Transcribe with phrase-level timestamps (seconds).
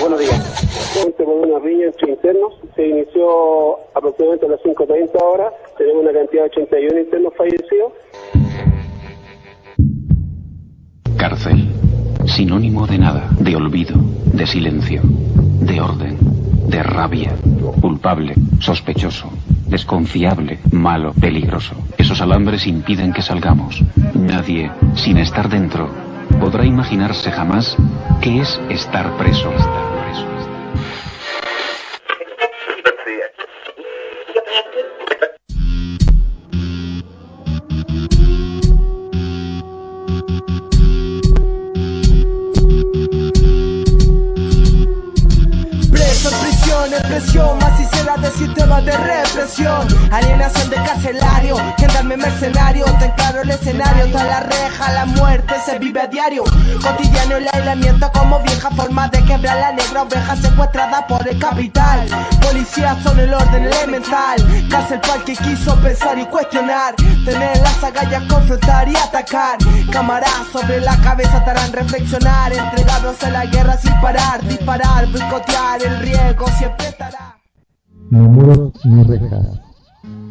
[0.00, 1.16] buenos días.
[1.16, 6.42] Con una riña entre internos, se inició aproximadamente a las 5.30 horas, tenemos una cantidad
[6.42, 7.92] de 81 internos fallecidos.
[11.16, 11.68] Cárcel,
[12.26, 13.94] sinónimo de nada, de olvido,
[14.32, 16.18] de silencio, de orden,
[16.72, 17.36] de rabia,
[17.82, 19.30] culpable, sospechoso,
[19.68, 21.74] desconfiable, malo, peligroso.
[21.98, 23.84] Esos alambres impiden que salgamos.
[24.14, 25.90] Nadie, sin estar dentro,
[26.40, 27.76] podrá imaginarse jamás
[28.22, 29.50] qué es estar preso.
[51.02, 56.06] Carcelario, gendarme mercenario Te encaro el escenario, toda la reja, la muerte se vive a
[56.06, 56.44] diario.
[56.82, 62.06] Cotidiano el aislamiento como vieja forma de quebrar la negra oveja secuestrada por el capital.
[62.40, 64.36] Policías son el orden elemental
[64.70, 66.94] Cárcel para el que quiso pensar y cuestionar.
[67.24, 69.58] Tener las agallas, confrontar y atacar.
[69.90, 72.52] Cámaras sobre la cabeza te harán reflexionar.
[72.52, 77.36] Entregados a la guerra sin parar Disparar, boicotear el riesgo siempre estará.
[78.10, 79.71] Ni muros ni rejas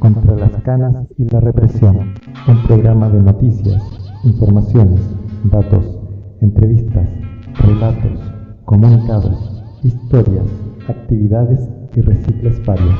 [0.02, 2.16] Contra las canas y la represión
[2.48, 3.84] Un programa de noticias,
[4.24, 5.00] informaciones,
[5.44, 5.86] datos,
[6.42, 7.08] entrevistas,
[7.60, 8.20] relatos,
[8.66, 10.48] comunicados, historias,
[10.88, 13.00] actividades y recicles varios.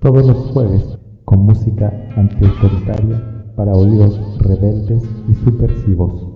[0.00, 6.26] Todos los jueves con música antiautoritaria para oídos rebeldes y subversivos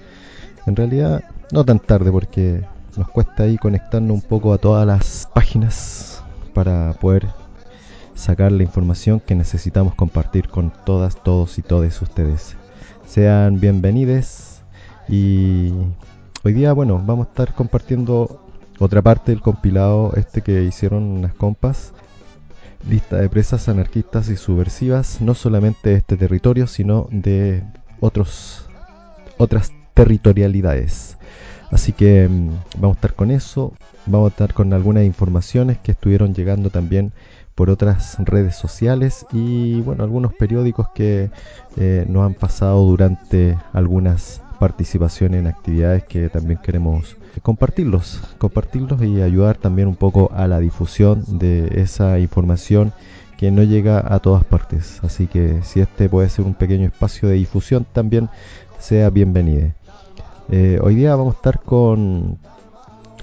[0.67, 2.65] En realidad, no tan tarde porque
[2.97, 6.23] nos cuesta ahí conectarnos un poco a todas las páginas
[6.55, 7.29] para poder
[8.15, 12.57] sacar la información que necesitamos compartir con todas, todos y todas ustedes.
[13.07, 14.61] Sean bienvenidos
[15.09, 15.73] y
[16.45, 18.41] hoy día, bueno, vamos a estar compartiendo
[18.79, 21.93] otra parte del compilado este que hicieron unas compas.
[22.89, 27.63] Lista de presas anarquistas y subversivas, no solamente de este territorio, sino de
[28.01, 28.69] otros,
[29.39, 31.17] otras territorialidades.
[31.71, 33.73] Así que mm, vamos a estar con eso,
[34.07, 37.13] vamos a estar con algunas informaciones que estuvieron llegando también
[37.55, 41.31] por otras redes sociales y bueno, algunos periódicos que
[41.77, 49.23] eh, nos han pasado durante algunas participaciones en actividades que también queremos compartirlos, compartirlos y
[49.23, 52.93] ayudar también un poco a la difusión de esa información
[53.39, 55.01] que no llega a todas partes.
[55.03, 58.29] Así que si este puede ser un pequeño espacio de difusión, también
[58.79, 59.73] sea bienvenido.
[60.51, 62.39] Eh, hoy día vamos a estar con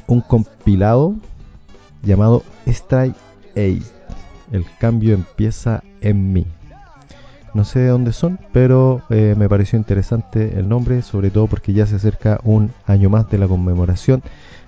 [0.08, 1.16] un compilado
[2.02, 3.16] llamado Strike
[3.56, 3.62] A.
[4.52, 6.46] El cambio empieza en mí.
[7.54, 11.74] No sé de dónde son, pero eh, me pareció interesante el nombre, sobre todo porque
[11.74, 14.22] ya se acerca un año más de la conmemoración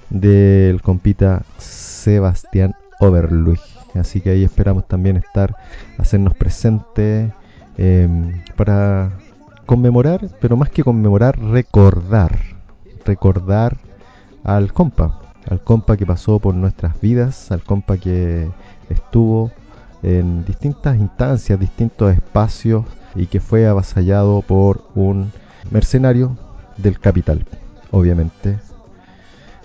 [0.10, 3.60] del compita Sebastián Overluig.
[3.94, 5.56] Así que ahí esperamos también estar,
[5.98, 7.32] hacernos presente
[7.78, 9.12] em, para
[9.66, 12.40] conmemorar, pero más que conmemorar, recordar.
[13.06, 13.78] Recordar
[14.44, 15.20] al compa,
[15.50, 18.48] al compa que pasó por nuestras vidas, al compa que
[18.90, 19.52] estuvo
[20.04, 22.86] en distintas instancias, distintos espacios
[23.16, 25.32] y que fue avasallado por un
[25.70, 26.38] mercenario
[26.78, 27.46] del capital,
[27.92, 28.58] obviamente.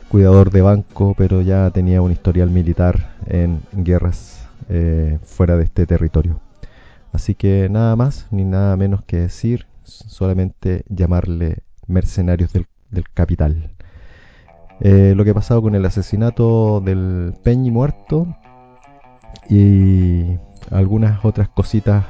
[0.09, 5.87] Cuidador de banco, pero ya tenía un historial militar en guerras eh, fuera de este
[5.87, 6.41] territorio.
[7.13, 12.67] Así que nada más ni nada menos que decir, solamente llamarle mercenarios del,
[13.15, 13.71] capital.
[14.81, 18.37] Eh, lo que ha pasado con el asesinato del Peñi muerto
[19.49, 20.39] y
[20.71, 22.05] algunas otras cositas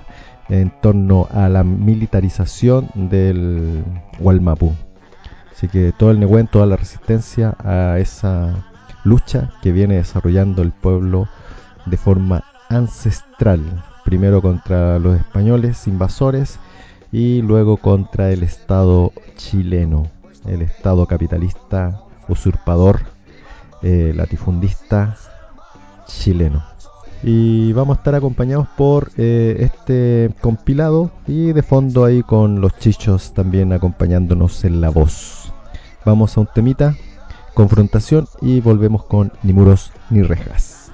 [0.49, 3.85] en torno a la militarización del
[4.21, 4.75] Walmapu.
[5.53, 8.55] Así que todo el Nehuen, toda la resistencia a esa
[9.05, 11.29] lucha que viene desarrollando el pueblo
[11.87, 13.85] de forma ancestral.
[14.05, 16.59] Primero contra los españoles invasores
[17.11, 20.11] y luego contra el Estado chileno,
[20.47, 23.01] el Estado capitalista, usurpador,
[23.83, 25.17] eh, latifundista
[26.07, 26.76] chileno.
[27.29, 32.79] Y vamos a estar acompañados por eh, este compilado y de fondo ahí con los
[32.79, 35.53] chichos también acompañándonos en la voz.
[36.05, 36.95] Vamos a un temita,
[37.53, 40.86] confrontación y volvemos con Ni muros ni rejas.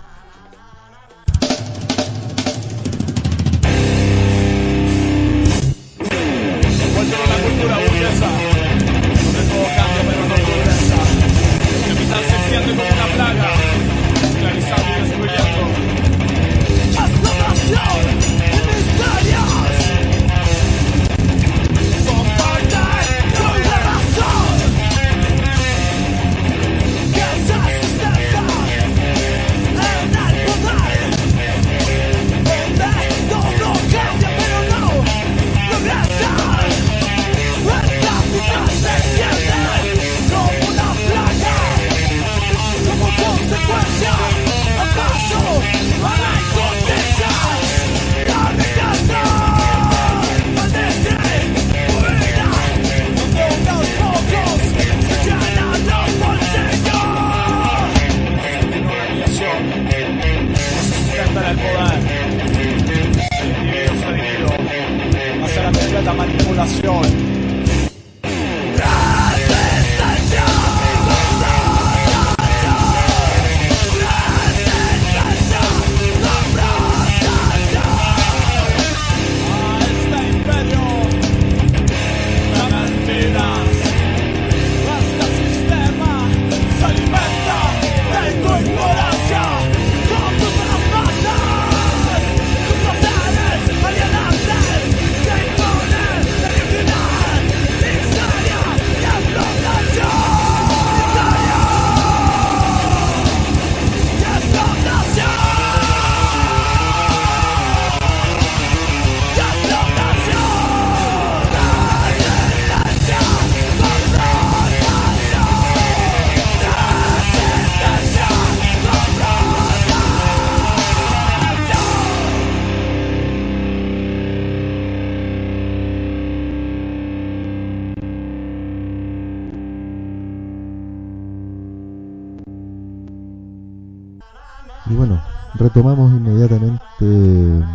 [135.74, 137.66] Retomamos inmediatamente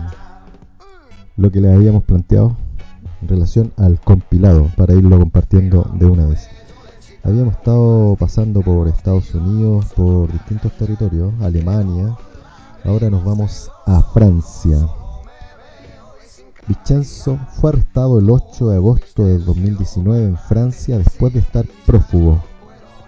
[1.35, 2.55] lo que le habíamos planteado
[3.23, 6.47] en relación al compilado para irlo compartiendo de una vez.
[7.23, 12.15] Habíamos estado pasando por Estados Unidos, por distintos territorios, Alemania,
[12.85, 14.77] ahora nos vamos a Francia.
[16.67, 22.43] Vincenzo fue arrestado el 8 de agosto de 2019 en Francia después de estar prófugo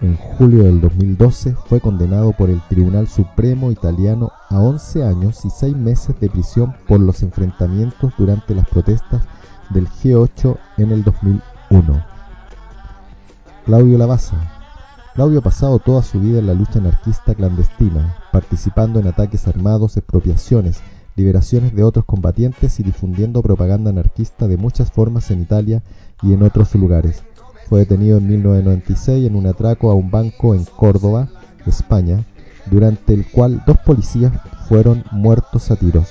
[0.00, 5.50] en julio del 2012 fue condenado por el Tribunal Supremo italiano a 11 años y
[5.50, 9.22] 6 meses de prisión por los enfrentamientos durante las protestas
[9.68, 12.04] del G8 en el 2001.
[13.66, 14.36] Claudio Lavazza.
[15.14, 19.98] Claudio ha pasado toda su vida en la lucha anarquista clandestina, participando en ataques armados,
[19.98, 20.80] expropiaciones,
[21.14, 25.82] liberaciones de otros combatientes y difundiendo propaganda anarquista de muchas formas en Italia
[26.22, 27.22] y en otros lugares
[27.70, 31.28] fue detenido en 1996 en un atraco a un banco en Córdoba,
[31.66, 32.24] España,
[32.68, 34.32] durante el cual dos policías
[34.68, 36.08] fueron muertos a tiros.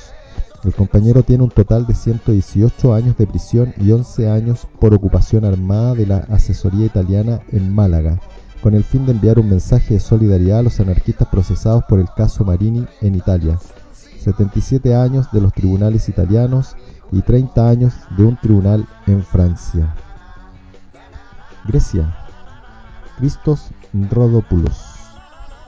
[0.64, 5.44] El compañero tiene un total de 118 años de prisión y 11 años por ocupación
[5.44, 8.22] armada de la asesoría italiana en Málaga,
[8.64, 12.08] con el fin de enviar un mensaje de solidaridad a los anarquistas procesados por el
[12.16, 13.60] caso Marini en Italia.
[14.18, 16.78] 77 años de los tribunales italianos
[17.12, 19.94] y 30 años de un tribunal en Francia.
[21.66, 22.16] Grecia.
[23.18, 24.96] Christos Rodopoulos.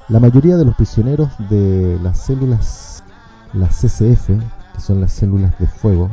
[0.08, 3.04] La mayoría de los prisioneros de las células,
[3.54, 6.10] las CCF, que son las células de fuego,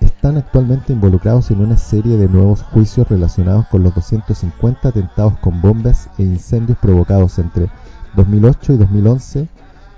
[0.00, 5.60] están actualmente involucrados en una serie de nuevos juicios relacionados con los 250 atentados con
[5.60, 7.68] bombas e incendios provocados entre
[8.16, 9.48] 2008 y 2011.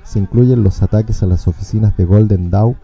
[0.04, 2.76] Se incluyen los ataques a las oficinas de Golden Dawn,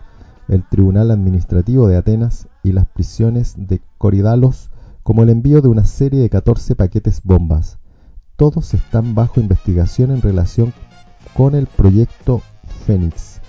[0.49, 4.71] el Tribunal Administrativo de Atenas y las prisiones de Coridalos,
[5.09, 7.79] como el envío de una serie de 14 paquetes bombas.
[8.37, 10.75] Todos están bajo investigación en relación
[11.35, 12.43] con el proyecto
[12.85, 13.41] Fénix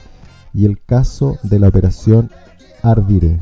[0.53, 2.31] y el caso de la operación
[2.81, 3.41] Ardire.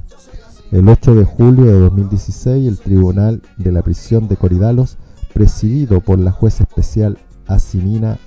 [0.72, 4.98] El 8 de julio de 2016, el Tribunal de la Prisión de Coridalos,
[5.36, 8.18] presidido por la jueza especial Asimina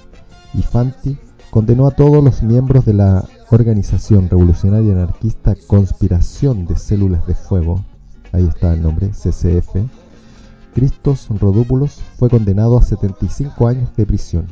[0.54, 1.18] Ifanti,
[1.50, 7.85] condenó a todos los miembros de la organización revolucionaria anarquista Conspiración de Células de Fuego
[8.32, 9.76] ahí está el nombre, CCF,
[10.75, 14.46] Christos Rodúpulos fue condenado a 75 años de prisión.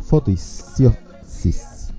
[0.00, 1.92] Fotisiosis.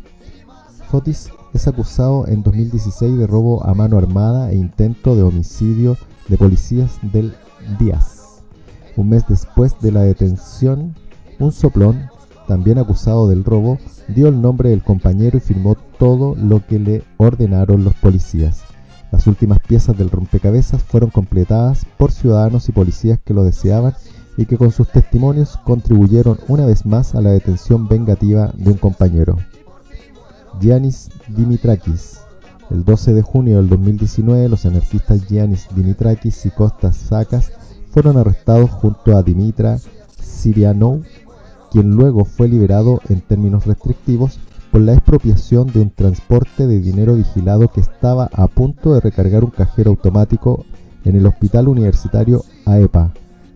[0.90, 6.38] Fotis es acusado en 2016 de robo a mano armada e intento de homicidio de
[6.38, 7.36] policías del
[7.80, 8.44] Díaz.
[8.96, 10.96] Un mes después de la detención,
[11.40, 12.10] un soplón,
[12.48, 17.04] también acusado del robo, dio el nombre del compañero y firmó todo lo que le
[17.18, 18.64] ordenaron los policías.
[19.12, 23.94] Las últimas piezas del rompecabezas fueron completadas por ciudadanos y policías que lo deseaban
[24.36, 28.78] y que con sus testimonios contribuyeron una vez más a la detención vengativa de un
[28.78, 29.38] compañero.
[30.60, 32.20] Giannis Dimitrakis.
[32.70, 37.52] El 12 de junio del 2019, los anarquistas Giannis Dimitrakis y Kostas Sakas
[37.92, 39.80] fueron arrestados junto a Dimitra
[40.22, 41.04] Sirianou,
[41.72, 44.40] quien luego fue liberado en términos restrictivos
[44.78, 49.44] por la expropiación de un transporte de dinero vigilado que estaba a punto de recargar
[49.44, 50.68] un cajero automático
[51.04, 53.12] en el hospital universitario AEPA.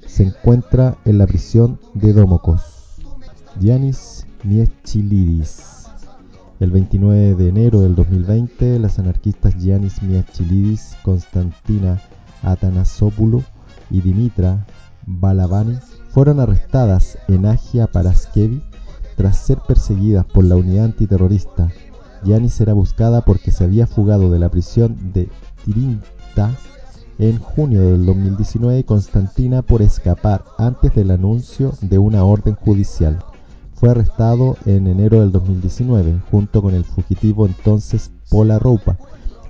[0.07, 2.63] Se encuentra en la prisión de Domokos.
[3.59, 5.85] Giannis Miechilidis.
[6.59, 12.01] El 29 de enero del 2020, las anarquistas Giannis Miachilidis, Konstantina
[12.41, 13.43] Atanasopoulou
[13.91, 14.65] y Dimitra
[15.05, 15.77] Balavani
[16.09, 18.63] fueron arrestadas en Agia Paraskevi
[19.21, 21.69] tras ser perseguidas por la unidad antiterrorista.
[22.23, 25.29] Giannis era buscada porque se había fugado de la prisión de
[25.63, 26.57] Tirinta
[27.19, 33.19] en junio del 2019 y Constantina por escapar antes del anuncio de una orden judicial.
[33.75, 38.97] Fue arrestado en enero del 2019 junto con el fugitivo entonces Pola Roupa,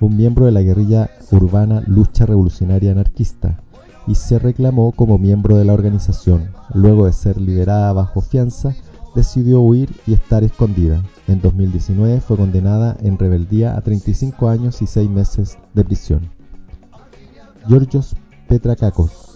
[0.00, 3.58] un miembro de la guerrilla urbana Lucha Revolucionaria Anarquista,
[4.06, 6.50] y se reclamó como miembro de la organización.
[6.74, 8.74] Luego de ser liberada bajo fianza,
[9.14, 11.02] decidió huir y estar escondida.
[11.28, 16.30] En 2019 fue condenada en rebeldía a 35 años y 6 meses de prisión.
[17.68, 18.16] Georgios
[18.48, 19.32] Petrakakos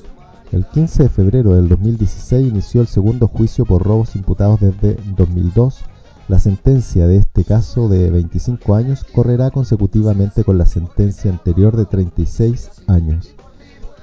[0.53, 5.81] el 15 de febrero del 2016 inició el segundo juicio por robos imputados desde 2002.
[6.29, 11.85] La sentencia de este caso de 25 años correrá consecutivamente con la sentencia anterior de
[11.85, 13.35] 36 años.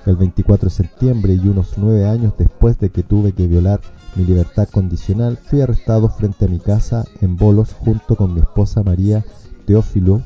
[0.05, 3.79] El 24 de septiembre y unos 9 años después de que tuve que violar
[4.15, 8.83] mi libertad condicional, fui arrestado frente a mi casa en Bolos junto con mi esposa
[8.83, 9.25] María
[9.65, 10.21] Teófilo,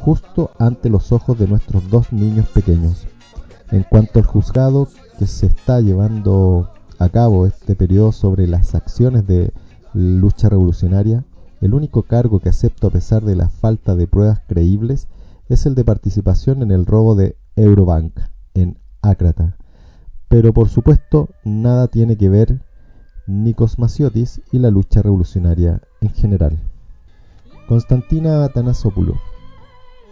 [0.00, 3.06] justo ante los ojos de nuestros dos niños pequeños.
[3.70, 9.26] En cuanto al juzgado que se está llevando a cabo este periodo sobre las acciones
[9.26, 9.52] de
[9.92, 11.24] lucha revolucionaria,
[11.60, 15.08] el único cargo que acepto a pesar de la falta de pruebas creíbles
[15.48, 18.18] es el de participación en el robo de Eurobank
[18.54, 19.56] en Ácrata.
[20.28, 22.62] Pero por supuesto nada tiene que ver
[23.30, 26.58] Nikos Masiotis y la lucha revolucionaria en general.
[27.68, 29.16] Constantina Atanasopoulou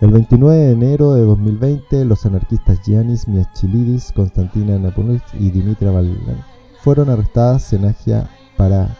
[0.00, 6.44] el 29 de enero de 2020, los anarquistas Giannis Miachilidis, Konstantina Napoleon y Dimitra Vallan
[6.82, 8.96] fueron arrestadas en Agia para...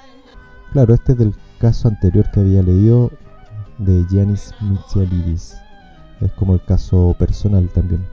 [0.72, 3.12] Claro, este es del caso anterior que había leído
[3.78, 5.54] de Giannis Miachilidis.
[6.20, 8.04] Es como el caso personal también.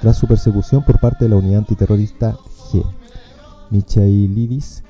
[0.00, 2.36] Tras su persecución por parte de la unidad antiterrorista
[2.72, 2.84] G.
[3.70, 4.82] Michailidis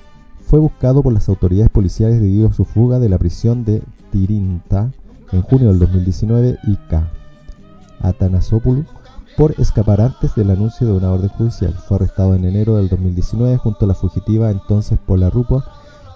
[0.46, 4.92] fue buscado por las autoridades policiales debido a su fuga de la prisión de Tirinta
[5.32, 7.10] en junio del 2019 y K
[8.00, 8.84] Atanasopoulou
[9.36, 11.74] por escapar antes del anuncio de una orden judicial.
[11.74, 15.64] Fue arrestado en enero del 2019 junto a la fugitiva entonces Pola Rupa,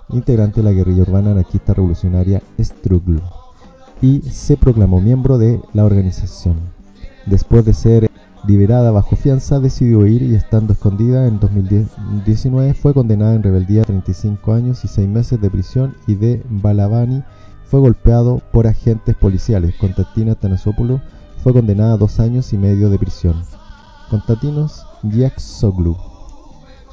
[0.08, 3.20] integrante de la guerrilla urbana anarquista revolucionaria Strugl,
[4.00, 6.56] y se proclamó miembro de la organización.
[7.26, 8.10] Después de ser
[8.46, 13.84] liberada bajo fianza, decidió ir y estando escondida en 2019 fue condenada en rebeldía a
[13.84, 17.22] 35 años y 6 meses de prisión y de Balavani
[17.64, 19.74] fue golpeado por agentes policiales.
[19.78, 21.00] Constantina Atanasopoulou
[21.42, 23.36] fue condenada a dos años y medio de prisión.
[24.10, 25.96] Konstantinos Giaxoglu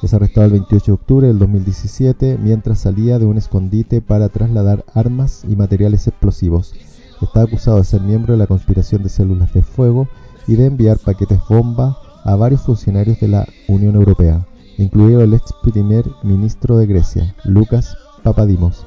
[0.04, 4.86] es arrestado el 28 de octubre del 2017 mientras salía de un escondite para trasladar
[4.94, 6.76] armas y materiales explosivos.
[7.22, 10.08] Está acusado de ser miembro de la conspiración de células de fuego
[10.48, 14.46] y de enviar paquetes bomba a varios funcionarios de la Unión Europea,
[14.78, 18.86] incluido el ex primer ministro de Grecia, Lucas Papadimos.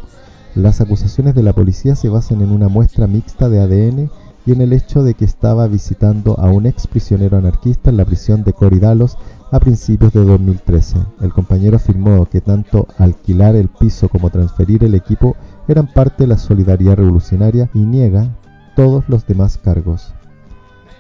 [0.55, 4.11] Las acusaciones de la policía se basan en una muestra mixta de ADN
[4.47, 8.05] y en el hecho de que estaba visitando a un ex prisionero anarquista en la
[8.05, 9.17] prisión de Coridalos
[9.52, 10.99] a principios de 2013.
[11.21, 15.37] El compañero afirmó que tanto alquilar el piso como transferir el equipo
[15.69, 18.37] eran parte de la solidaridad revolucionaria y niega
[18.76, 20.14] todos los demás cargos.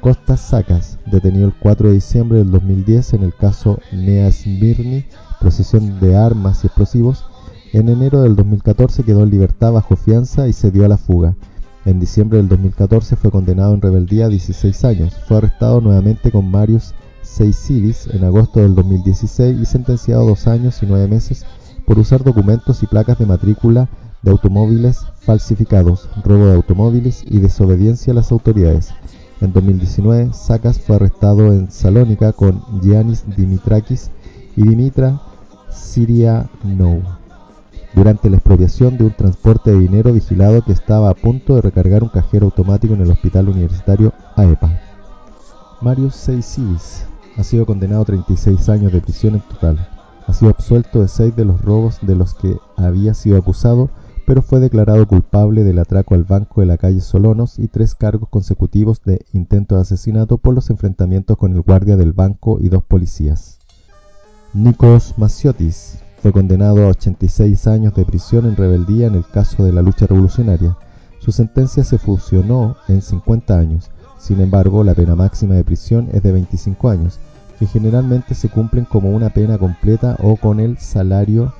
[0.00, 5.04] Costas Sacas, detenido el 4 de diciembre del 2010 en el caso Nea Smirni,
[5.38, 7.26] procesión de armas y explosivos,
[7.74, 11.34] en enero del 2014 quedó en libertad bajo fianza y se dio a la fuga.
[11.84, 15.14] En diciembre del 2014 fue condenado en rebeldía a 16 años.
[15.28, 20.82] Fue arrestado nuevamente con Marius Seisidis en agosto del 2016 y sentenciado a dos años
[20.82, 21.44] y nueve meses
[21.86, 23.90] por usar documentos y placas de matrícula
[24.22, 28.94] de automóviles falsificados, robo de automóviles y desobediencia a las autoridades.
[29.40, 34.10] En 2019, Sakas fue arrestado en Salónica con Giannis Dimitrakis
[34.54, 35.20] y Dimitra
[35.70, 37.02] Sirianou
[37.94, 42.02] durante la expropiación de un transporte de dinero vigilado que estaba a punto de recargar
[42.02, 44.78] un cajero automático en el hospital universitario AEPA.
[45.80, 47.06] Mario Seisidis
[47.36, 49.88] ha sido condenado a 36 años de prisión en total.
[50.26, 53.88] Ha sido absuelto de seis de los robos de los que había sido acusado,
[54.30, 58.28] pero fue declarado culpable del atraco al banco de la calle Solonos y tres cargos
[58.28, 62.84] consecutivos de intento de asesinato por los enfrentamientos con el guardia del banco y dos
[62.84, 63.58] policías.
[64.54, 69.72] Nikos Masiotis fue condenado a 86 años de prisión en rebeldía en el caso de
[69.72, 70.76] la lucha revolucionaria.
[71.18, 73.90] Su sentencia se fusionó en 50 años.
[74.16, 77.18] Sin embargo, la pena máxima de prisión es de 25 años,
[77.58, 81.52] que generalmente se cumplen como una pena completa o con el salario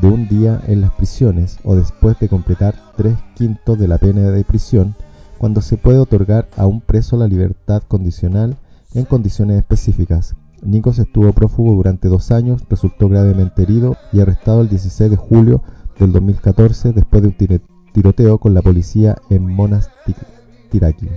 [0.00, 4.22] de un día en las prisiones o después de completar tres quintos de la pena
[4.30, 4.94] de prisión,
[5.38, 8.56] cuando se puede otorgar a un preso la libertad condicional
[8.94, 14.68] en condiciones específicas, Nikos estuvo prófugo durante dos años, resultó gravemente herido y arrestado el
[14.68, 15.62] 16 de julio
[15.98, 17.60] del 2014 después de un
[17.92, 21.08] tiroteo con la policía en Monastiraki.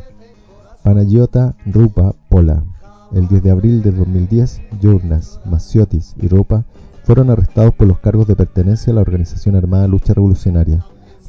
[0.83, 2.63] Panagiota Rupa Pola.
[3.13, 6.63] El 10 de abril de 2010, Journas, Masiotis y Rupa
[7.11, 10.85] fueron arrestados por los cargos de pertenencia a la organización armada Lucha Revolucionaria.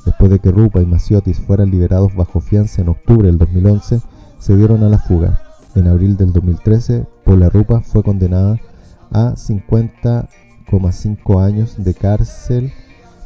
[0.07, 4.01] Después de que Rupa y Masiotis fueran liberados bajo fianza en octubre del 2011,
[4.39, 5.43] se dieron a la fuga.
[5.75, 8.61] En abril del 2013, Paula Rupa fue condenada
[9.11, 12.73] a 50,5 años de cárcel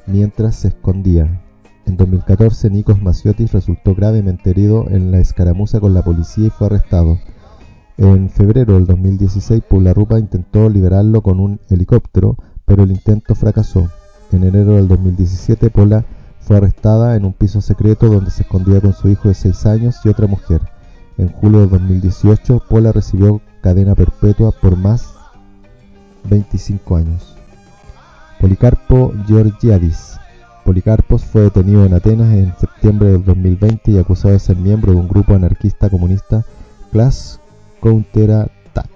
[0.07, 1.43] mientras se escondía.
[1.85, 6.69] En 2014, Nikos Masiotis resultó gravemente herido en la escaramuza con la policía y fue
[6.69, 7.19] arrestado.
[7.99, 12.37] En febrero del 2016, Paula Rupa intentó liberarlo con un helicóptero,
[12.67, 13.89] pero el intento fracasó.
[14.33, 16.05] En enero del 2017, Paula
[16.41, 19.97] fue arrestada en un piso secreto donde se escondía con su hijo de 6 años
[20.05, 20.61] y otra mujer.
[21.17, 25.15] En julio de 2018, Pola recibió cadena perpetua por más
[26.29, 27.35] 25 años.
[28.39, 30.19] Policarpo Georgiadis.
[30.67, 34.99] Policarpos fue detenido en Atenas en septiembre del 2020 y acusado de ser miembro de
[34.99, 36.45] un grupo anarquista comunista
[36.93, 37.41] Class
[37.81, 38.89] Countera TAC,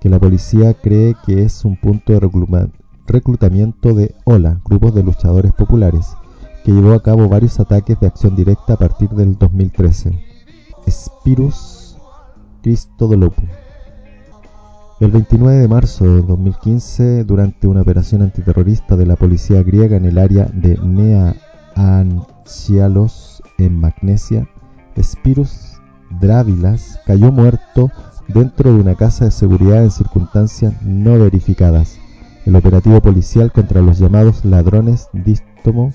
[0.00, 2.70] que la policía cree que es un punto de
[3.06, 6.16] reclutamiento de OLA, grupos de luchadores populares,
[6.64, 10.18] que llevó a cabo varios ataques de acción directa a partir del 2013.
[10.88, 11.98] Spirus
[12.62, 13.44] Christodoulopou.
[15.00, 20.06] El 29 de marzo de 2015, durante una operación antiterrorista de la policía griega en
[20.06, 21.34] el área de Nea
[21.74, 24.48] Anchialos en Magnesia,
[25.02, 25.73] Spirus
[26.20, 27.90] Drávilas cayó muerto
[28.28, 31.98] dentro de una casa de seguridad en circunstancias no verificadas.
[32.46, 35.92] El operativo policial contra los llamados ladrones dístomo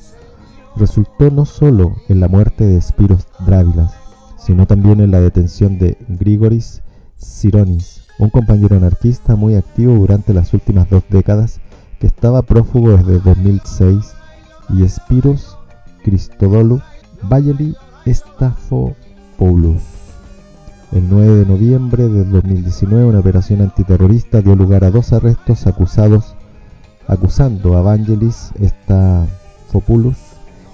[0.75, 3.93] resultó no solo en la muerte de Spiros Drávilas,
[4.37, 6.81] sino también en la detención de Grigoris
[7.17, 11.59] Sironis, un compañero anarquista muy activo durante las últimas dos décadas
[11.99, 14.13] que estaba prófugo desde 2006,
[14.69, 15.57] y Spiros
[16.03, 16.81] Christodoulou
[17.23, 19.98] Valleli Stafopoulos.
[20.91, 26.35] El 9 de noviembre de 2019 una operación antiterrorista dio lugar a dos arrestos acusados
[27.07, 30.17] acusando a Vangelis Stafopoulos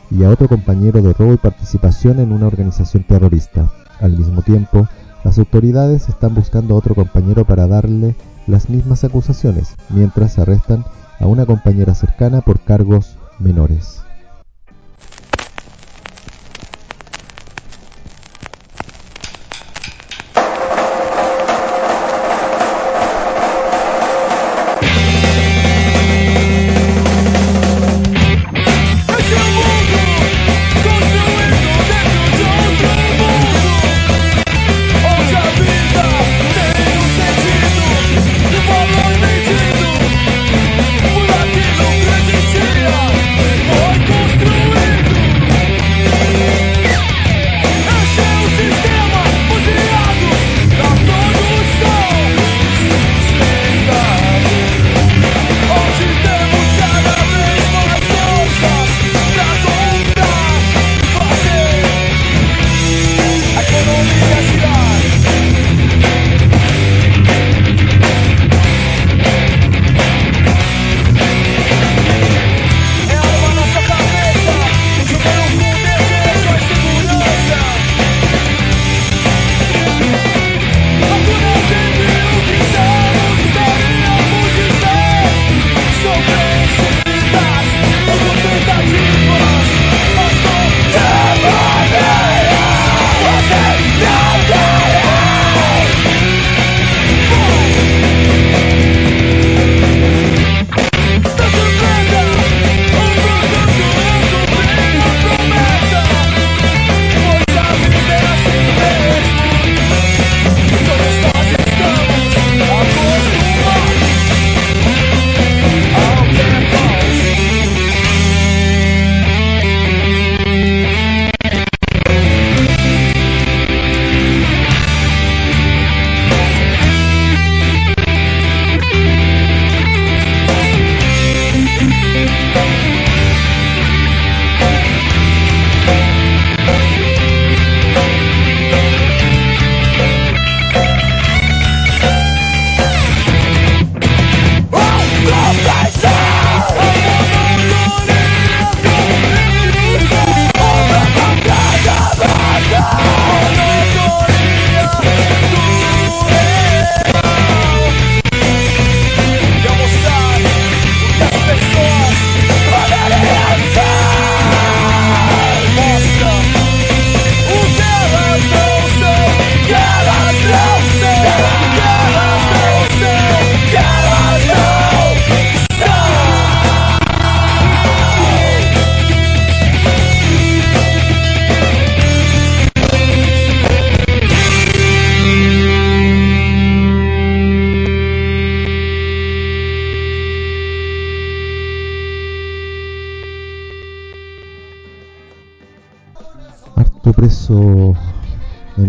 [0.10, 3.70] y a otro compañero de robo y participación en una organización terrorista.
[4.00, 4.88] Al mismo tiempo,
[5.26, 8.16] las autoridades están buscando a otro compañero para darle
[8.48, 10.86] las mismas acusaciones, mientras arrestan
[11.20, 14.05] a una compañera cercana por cargos menores.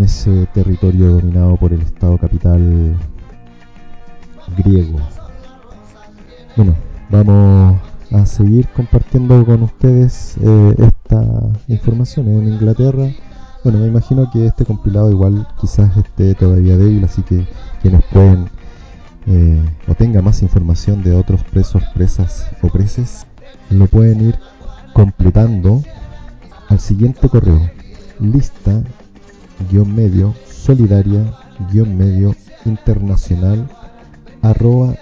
[0.07, 2.97] Ese territorio dominado por el Estado capital
[4.57, 5.01] griego.
[6.57, 6.77] Bueno,
[7.11, 7.81] vamos
[8.13, 11.25] a seguir compartiendo con ustedes eh, esta
[11.67, 13.09] información en Inglaterra.
[13.65, 17.45] Bueno, me imagino que este compilado igual quizás esté todavía débil, así que
[17.83, 18.49] quienes pueden
[19.27, 23.27] eh, o tenga más información de otros presos, presas o preses,
[23.71, 24.39] lo pueden ir
[24.93, 25.83] completando
[26.69, 27.69] al siguiente correo
[28.21, 28.83] lista
[29.71, 31.23] guion medio solidaria
[31.71, 33.67] guion medio internacional
[34.43, 34.95] arroba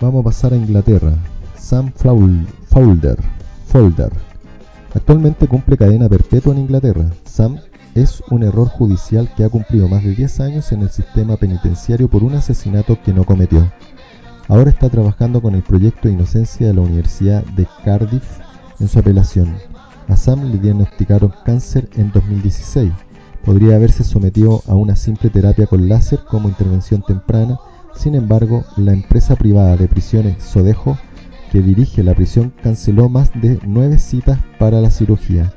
[0.00, 1.14] Vamos a pasar a Inglaterra.
[1.56, 3.18] Sam Folder,
[3.66, 4.12] Folder.
[4.94, 7.10] Actualmente cumple cadena perpetua en Inglaterra.
[7.24, 7.58] Sam
[7.94, 12.08] es un error judicial que ha cumplido más de 10 años en el sistema penitenciario
[12.08, 13.70] por un asesinato que no cometió.
[14.48, 18.38] Ahora está trabajando con el proyecto de inocencia de la Universidad de Cardiff
[18.80, 19.56] en su apelación.
[20.08, 22.92] A Sam le diagnosticaron cáncer en 2016.
[23.44, 27.58] Podría haberse sometido a una simple terapia con láser como intervención temprana,
[27.94, 30.96] sin embargo, la empresa privada de prisiones Sodejo,
[31.50, 35.52] que dirige la prisión, canceló más de nueve citas para la cirugía.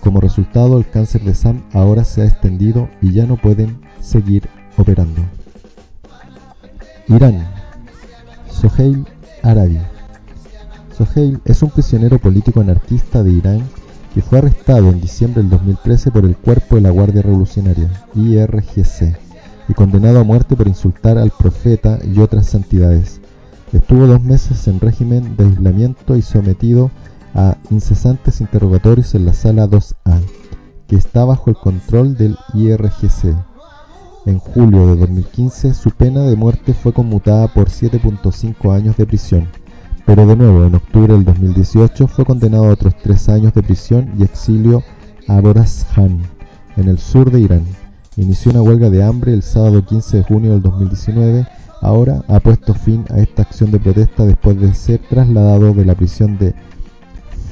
[0.00, 4.48] Como resultado, el cáncer de Sam ahora se ha extendido y ya no pueden seguir
[4.76, 5.22] operando.
[7.08, 7.46] Irán.
[8.50, 9.06] Soheil
[9.42, 9.78] Arabi.
[10.96, 13.62] Soheil es un prisionero político anarquista de Irán
[14.14, 19.18] que fue arrestado en diciembre del 2013 por el Cuerpo de la Guardia Revolucionaria, IRGC,
[19.68, 23.20] y condenado a muerte por insultar al profeta y otras santidades.
[23.72, 26.92] Estuvo dos meses en régimen de aislamiento y sometido
[27.34, 30.20] a incesantes interrogatorios en la sala 2A,
[30.86, 33.34] que está bajo el control del IRGC.
[34.26, 39.48] En julio de 2015 su pena de muerte fue conmutada por 7.5 años de prisión,
[40.06, 44.12] pero de nuevo en octubre del 2018 fue condenado a otros 3 años de prisión
[44.18, 44.82] y exilio
[45.28, 46.20] a Borazhan,
[46.76, 47.64] en el sur de Irán.
[48.16, 51.46] Inició una huelga de hambre el sábado 15 de junio del 2019
[51.80, 55.94] ahora ha puesto fin a esta acción de protesta después de ser trasladado de la
[55.94, 56.54] prisión de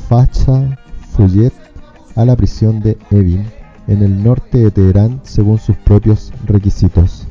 [0.09, 0.79] Facha
[1.11, 1.53] Fuyet
[2.17, 3.45] a la prisión de Evin
[3.89, 7.27] en el norte de Teherán según sus propios requisitos.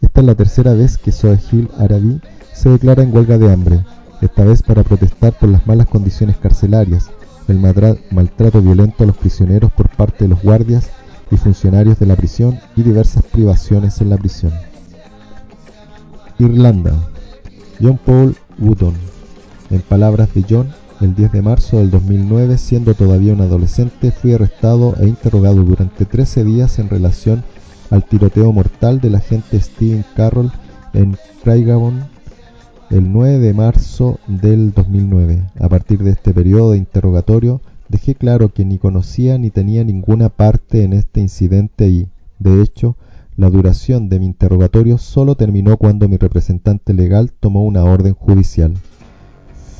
[0.00, 2.20] Esta es la tercera vez que Sohail Arabi
[2.52, 3.84] se declara en huelga de hambre,
[4.20, 7.10] esta vez para protestar por las malas condiciones carcelarias,
[7.48, 10.90] el maltrato violento a los prisioneros por parte de los guardias
[11.30, 14.52] y funcionarios de la prisión y diversas privaciones en la prisión.
[16.38, 16.92] Irlanda.
[17.80, 18.94] John Paul Wooton.
[19.70, 20.68] En palabras de John,
[21.00, 26.04] el 10 de marzo del 2009, siendo todavía un adolescente, fui arrestado e interrogado durante
[26.04, 27.44] 13 días en relación
[27.90, 30.50] al tiroteo mortal del agente Stephen Carroll
[30.92, 32.13] en Craigavon
[32.90, 35.42] el 9 de marzo del 2009.
[35.60, 40.28] A partir de este periodo de interrogatorio, dejé claro que ni conocía ni tenía ninguna
[40.28, 42.96] parte en este incidente y, de hecho,
[43.36, 48.74] la duración de mi interrogatorio solo terminó cuando mi representante legal tomó una orden judicial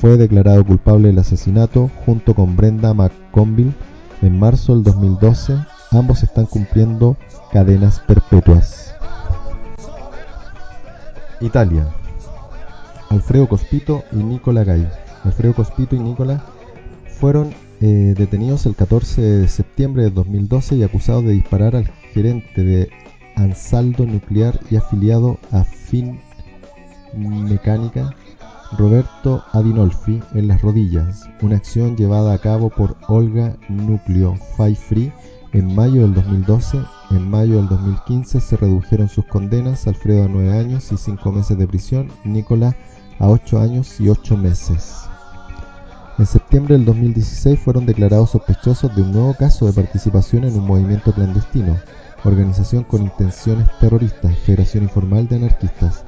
[0.04, 3.72] fue declarado culpable del asesinato junto con Brenda McConville
[4.20, 5.56] en marzo del 2012.
[5.92, 7.16] Ambos están cumpliendo
[7.50, 8.94] cadenas perpetuas.
[11.40, 11.86] Italia.
[13.14, 14.88] Alfredo Cospito y Nicola Gay.
[15.22, 16.44] Alfredo Cospito y Nicola
[17.20, 22.64] fueron eh, detenidos el 14 de septiembre de 2012 y acusados de disparar al gerente
[22.64, 22.90] de
[23.36, 26.18] Ansaldo Nuclear y afiliado a Fin
[27.16, 28.16] Mecánica
[28.76, 34.34] Roberto Adinolfi en las rodillas, una acción llevada a cabo por Olga Núcleo
[34.88, 35.12] Free
[35.52, 36.78] en mayo del 2012.
[37.12, 41.56] En mayo del 2015 se redujeron sus condenas, Alfredo a 9 años y 5 meses
[41.56, 42.74] de prisión, Nicolás
[43.18, 45.04] a 8 años y 8 meses.
[46.18, 50.66] En septiembre del 2016 fueron declarados sospechosos de un nuevo caso de participación en un
[50.66, 51.76] movimiento clandestino,
[52.24, 56.04] organización con intenciones terroristas, Federación Informal de Anarquistas,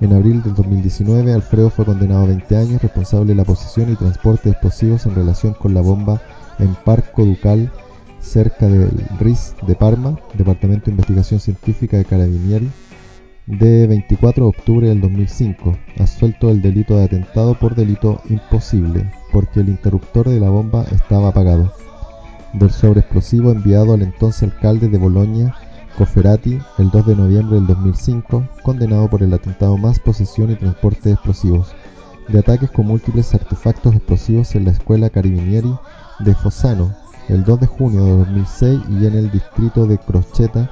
[0.00, 3.96] en abril del 2019, Alfredo fue condenado a 20 años responsable de la posesión y
[3.96, 6.22] transporte de explosivos en relación con la bomba
[6.58, 7.70] en Parco Ducal,
[8.18, 12.70] cerca del RIS de Parma, Departamento de Investigación Científica de Carabinieri,
[13.50, 19.60] de 24 de octubre del 2005, asuelto del delito de atentado por delito imposible, porque
[19.60, 21.72] el interruptor de la bomba estaba apagado.
[22.52, 25.54] Del sobre explosivo enviado al entonces alcalde de Bolonia,
[25.98, 31.08] Coferati el 2 de noviembre del 2005, condenado por el atentado más posesión y transporte
[31.08, 31.74] de explosivos,
[32.28, 35.74] de ataques con múltiples artefactos explosivos en la escuela Carabinieri
[36.20, 36.94] de Fossano
[37.28, 40.70] el 2 de junio de 2006 y en el distrito de Crocetta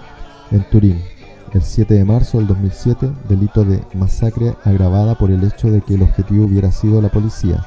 [0.50, 1.17] en Turín.
[1.54, 5.94] El 7 de marzo del 2007, delito de masacre agravada por el hecho de que
[5.94, 7.66] el objetivo hubiera sido la policía.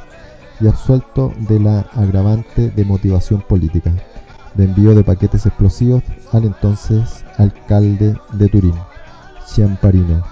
[0.60, 3.92] y absuelto de la agravante de motivación política,
[4.54, 8.76] de envío de paquetes explosivos al entonces alcalde de Turín,
[9.48, 10.24] Ciamparino,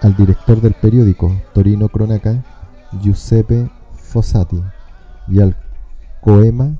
[0.00, 2.42] al director del periódico Torino Cronaca,
[3.02, 4.62] Giuseppe Fossati,
[5.28, 5.54] y al
[6.22, 6.78] Coema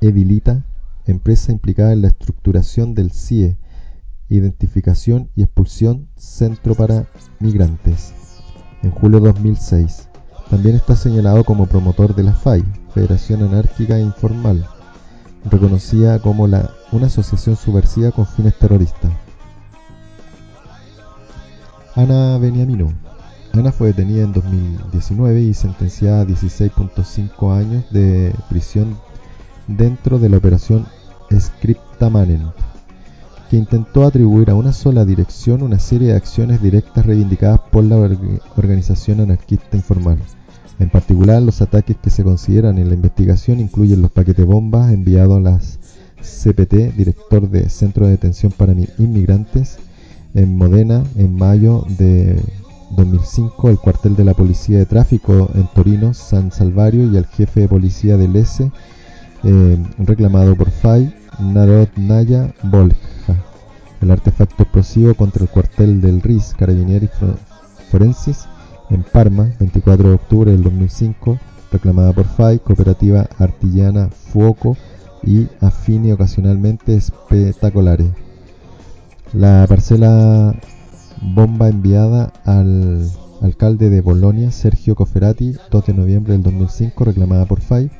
[0.00, 0.64] Edilita,
[1.06, 3.56] empresa implicada en la estructuración del CIE,
[4.28, 7.06] identificación y expulsión Centro para
[7.40, 8.12] Migrantes,
[8.82, 10.08] en julio 2006.
[10.50, 12.64] También está señalado como promotor de la FAI,
[12.94, 14.66] Federación Anárquica e Informal,
[15.44, 19.12] reconocida como una asociación subversiva con fines terroristas.
[21.94, 22.92] Ana Beniamino.
[23.52, 28.96] Ana fue detenida en 2019 y sentenciada a 16.5 años de prisión
[29.66, 30.86] dentro de la operación
[31.36, 32.52] Scriptamanen,
[33.48, 37.96] que intentó atribuir a una sola dirección una serie de acciones directas reivindicadas por la
[38.56, 40.18] organización anarquista informal.
[40.78, 45.38] En particular, los ataques que se consideran en la investigación incluyen los paquetes bombas enviados
[45.38, 45.78] a las
[46.20, 49.78] CPT, director de Centro de Detención para Inmigrantes,
[50.34, 52.40] en Modena en mayo de
[52.96, 57.60] 2005, el cuartel de la Policía de Tráfico en Torino, San Salvario, y el jefe
[57.60, 58.70] de policía del S,
[59.44, 63.17] eh, reclamado por FAI, Narod Naya Volja.
[64.00, 67.08] El artefacto explosivo contra el cuartel del RIS, Carabinieri
[67.90, 68.46] Forensis,
[68.90, 71.38] en Parma, 24 de octubre del 2005,
[71.72, 74.76] reclamada por FAI, Cooperativa Artillana Fuoco
[75.22, 78.08] y Affini ocasionalmente espectaculares.
[79.32, 80.54] La parcela
[81.20, 83.10] bomba enviada al
[83.42, 87.90] alcalde de Bolonia, Sergio Coferati, 2 de noviembre del 2005, reclamada por FAI,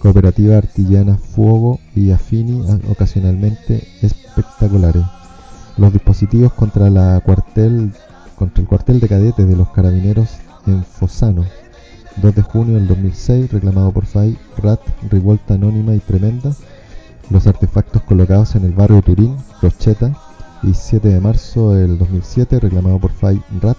[0.00, 5.04] Cooperativa Artillana Fuego y Affini, ocasionalmente espectaculares.
[5.76, 7.92] Los dispositivos contra, la cuartel,
[8.36, 10.28] contra el cuartel de cadetes de los carabineros
[10.66, 11.44] en Fossano,
[12.22, 16.52] 2 de junio del 2006, reclamado por FAI, RAT, revuelta anónima y tremenda.
[17.28, 20.16] Los artefactos colocados en el barrio Turín, Rocheta,
[20.62, 23.76] y 7 de marzo del 2007, reclamado por FAI, RAT,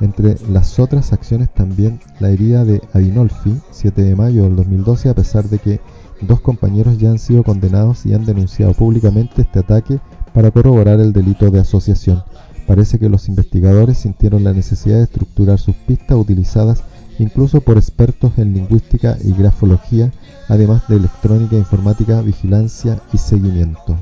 [0.00, 5.14] entre las otras acciones también la herida de Adinolfi, 7 de mayo del 2012, a
[5.14, 5.80] pesar de que
[6.20, 9.98] dos compañeros ya han sido condenados y han denunciado públicamente este ataque
[10.36, 12.22] para corroborar el delito de asociación.
[12.66, 16.82] Parece que los investigadores sintieron la necesidad de estructurar sus pistas utilizadas
[17.18, 20.12] incluso por expertos en lingüística y grafología,
[20.48, 23.96] además de electrónica, informática, vigilancia y seguimiento.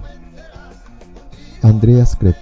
[1.62, 2.34] Andreas Krepp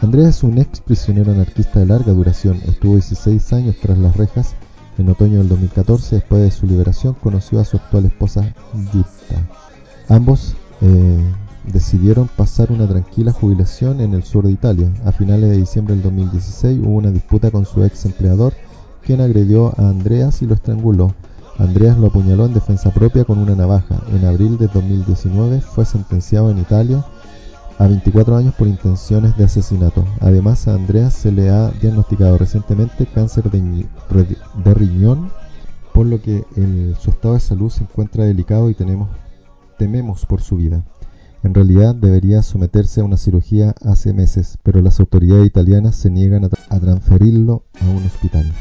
[0.00, 2.60] Andrea es un ex prisionero anarquista de larga duración.
[2.68, 4.54] Estuvo 16 años tras las rejas.
[4.98, 8.54] En otoño del 2014, después de su liberación, conoció a su actual esposa
[8.92, 9.48] Jutta.
[10.08, 11.24] Ambos eh,
[11.64, 14.88] decidieron pasar una tranquila jubilación en el sur de Italia.
[15.04, 18.52] A finales de diciembre del 2016 hubo una disputa con su ex empleador,
[19.02, 21.14] quien agredió a Andreas y lo estranguló.
[21.58, 24.02] Andreas lo apuñaló en defensa propia con una navaja.
[24.12, 27.04] En abril de 2019 fue sentenciado en Italia
[27.78, 30.04] a 24 años por intenciones de asesinato.
[30.20, 35.30] Además, a Andrea se le ha diagnosticado recientemente cáncer de, riñón,
[35.92, 36.44] por lo que
[37.00, 39.10] su estado de salud se encuentra delicado y tenemos,
[39.78, 40.82] tememos por su vida.
[41.44, 46.44] En realidad debería someterse a una cirugía hace meses, pero las autoridades italianas se niegan
[46.44, 48.52] a transferirlo a un hospital.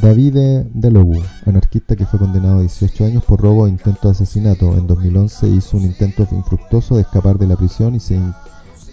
[0.00, 4.76] Davide Delogu, anarquista que fue condenado a 18 años por robo e intento de asesinato.
[4.76, 8.18] En 2011 hizo un intento infructuoso de escapar de la prisión y se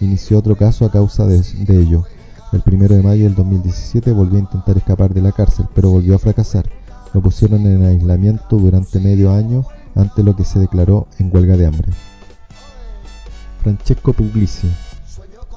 [0.00, 2.04] inició otro caso a causa de, ello.
[2.52, 6.14] El 1 de mayo del 2017 volvió a intentar escapar de la cárcel, pero volvió
[6.14, 6.66] a fracasar.
[7.14, 9.64] Lo pusieron en aislamiento durante medio año
[9.94, 11.88] ante lo que se declaró en huelga de hambre.
[13.62, 14.68] Francesco Puglisi,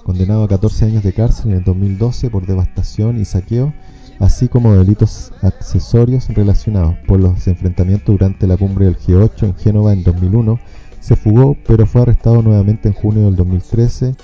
[0.04, 3.74] condenado a 14 años de cárcel en el 2012 por devastación y saqueo,
[4.19, 9.93] así como delitos accesorios relacionados por los enfrentamientos durante la cumbre del G8 en Génova
[9.93, 10.60] en 2001,
[11.00, 14.15] se fugó pero fue arrestado nuevamente en junio del 2013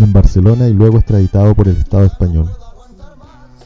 [0.00, 2.50] en Barcelona y luego extraditado por el Estado español.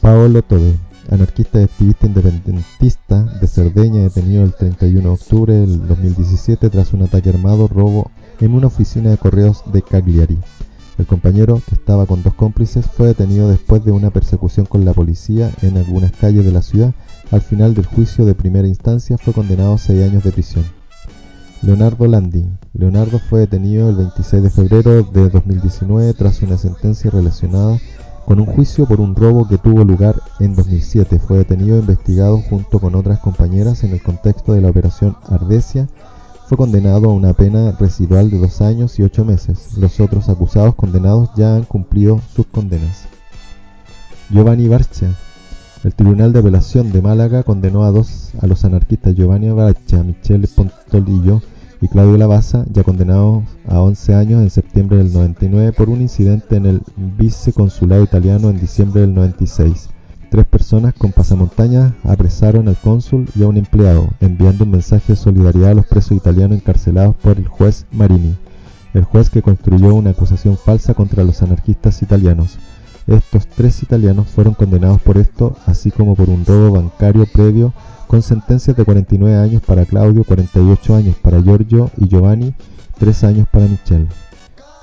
[0.01, 0.77] Paolo Tode,
[1.09, 7.03] anarquista y activista independentista de Cerdeña, detenido el 31 de octubre del 2017 tras un
[7.03, 10.37] ataque armado robo en una oficina de correos de Cagliari.
[10.97, 14.93] El compañero, que estaba con dos cómplices, fue detenido después de una persecución con la
[14.93, 16.93] policía en algunas calles de la ciudad.
[17.31, 20.65] Al final del juicio de primera instancia fue condenado a seis años de prisión.
[21.63, 22.45] Leonardo Landi.
[22.73, 27.79] Leonardo fue detenido el 26 de febrero de 2019 tras una sentencia relacionada
[28.25, 31.19] con un juicio por un robo que tuvo lugar en 2007.
[31.19, 35.87] Fue detenido e investigado junto con otras compañeras en el contexto de la operación Ardesia
[36.47, 39.77] fue condenado a una pena residual de dos años y ocho meses.
[39.77, 43.05] Los otros acusados condenados ya han cumplido sus condenas.
[44.29, 45.15] Giovanni Barcia.
[45.83, 50.47] El Tribunal de Apelación de Málaga condenó a dos a los anarquistas Giovanni Abacha, Michele
[50.47, 51.41] Pontolillo
[51.83, 56.55] y Claudio Lavasa, ya condenados a 11 años en septiembre del 99 por un incidente
[56.55, 59.89] en el viceconsulado italiano en diciembre del 96.
[60.31, 65.17] Tres personas con pasamontañas apresaron al cónsul y a un empleado, enviando un mensaje de
[65.17, 68.33] solidaridad a los presos italianos encarcelados por el juez Marini,
[68.93, 72.59] el juez que construyó una acusación falsa contra los anarquistas italianos.
[73.07, 77.73] Estos tres italianos fueron condenados por esto, así como por un robo bancario previo,
[78.13, 82.53] con sentencias de 49 años para Claudio, 48 años para Giorgio y Giovanni,
[82.99, 84.07] 3 años para Michel.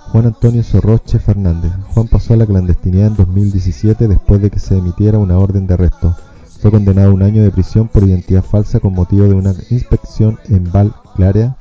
[0.09, 1.71] Juan Antonio Sorroche Fernández.
[1.95, 5.75] Juan pasó a la clandestinidad en 2017 después de que se emitiera una orden de
[5.75, 6.17] arresto.
[6.61, 10.41] Fue condenado a un año de prisión por identidad falsa con motivo de una inspección
[10.49, 11.57] en Val Clarea,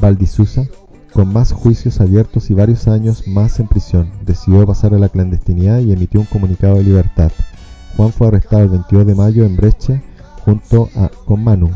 [0.00, 0.16] Val
[1.12, 5.80] con más juicios abiertos y varios años más en prisión, decidió pasar a la clandestinidad
[5.80, 7.30] y emitió un comunicado de libertad.
[7.98, 10.00] Juan fue arrestado el 22 de mayo en Brecha
[10.44, 11.70] junto a, con Manu,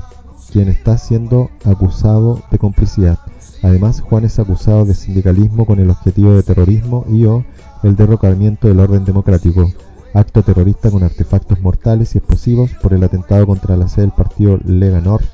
[0.51, 3.19] quien está siendo acusado de complicidad.
[3.63, 7.45] Además, Juan es acusado de sindicalismo con el objetivo de terrorismo y o
[7.83, 9.71] el derrocamiento del orden democrático,
[10.15, 14.59] acto terrorista con artefactos mortales y explosivos por el atentado contra la sede del partido
[14.65, 15.25] Lega Nord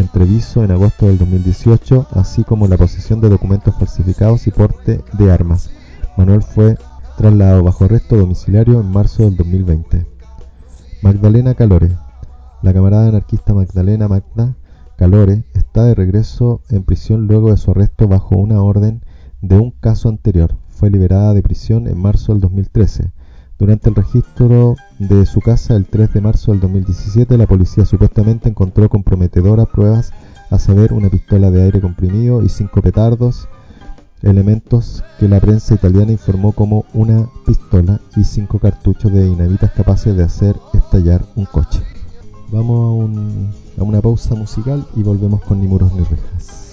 [0.00, 5.32] entreviso en agosto del 2018, así como la posesión de documentos falsificados y porte de
[5.32, 5.70] armas.
[6.16, 6.76] Manuel fue
[7.16, 10.06] trasladado bajo arresto domiciliario en marzo del 2020.
[11.02, 12.07] Magdalena Calore.
[12.60, 14.56] La camarada anarquista Magdalena Magda
[14.96, 19.04] Calore está de regreso en prisión luego de su arresto bajo una orden
[19.40, 20.56] de un caso anterior.
[20.68, 23.12] Fue liberada de prisión en marzo del 2013.
[23.60, 28.48] Durante el registro de su casa el 3 de marzo del 2017, la policía supuestamente
[28.48, 30.12] encontró comprometedoras pruebas,
[30.50, 33.48] a saber, una pistola de aire comprimido y cinco petardos,
[34.22, 40.16] elementos que la prensa italiana informó como una pistola y cinco cartuchos de dinamitas capaces
[40.16, 41.97] de hacer estallar un coche.
[42.50, 43.10] Vamos
[43.76, 46.67] a, a una pausa musical y volvemos con Ni muros ni rejas.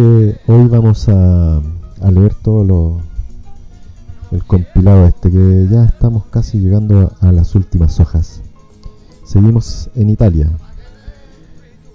[0.00, 1.60] Hoy vamos a,
[2.10, 3.00] leer todo lo,
[4.32, 8.42] el compilado este, que ya estamos casi llegando a, las últimas hojas.
[9.24, 10.50] Seguimos en Italia.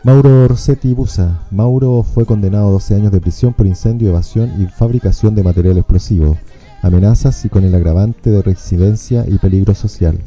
[0.04, 1.42] Mauro Rossetti Busa.
[1.52, 5.78] Mauro fue condenado a 12 años de prisión por incendio, evasión y fabricación de material
[5.78, 6.38] explosivo,
[6.82, 10.18] amenazas y con el agravante de residencia y peligro social.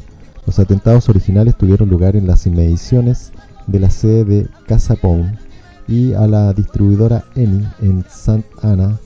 [0.45, 3.31] Los atentados originales tuvieron lugar en las inmediaciones
[3.65, 5.42] de la sede de Casa Pound
[5.87, 8.99] y a la distribuidora Eni en Santa Ana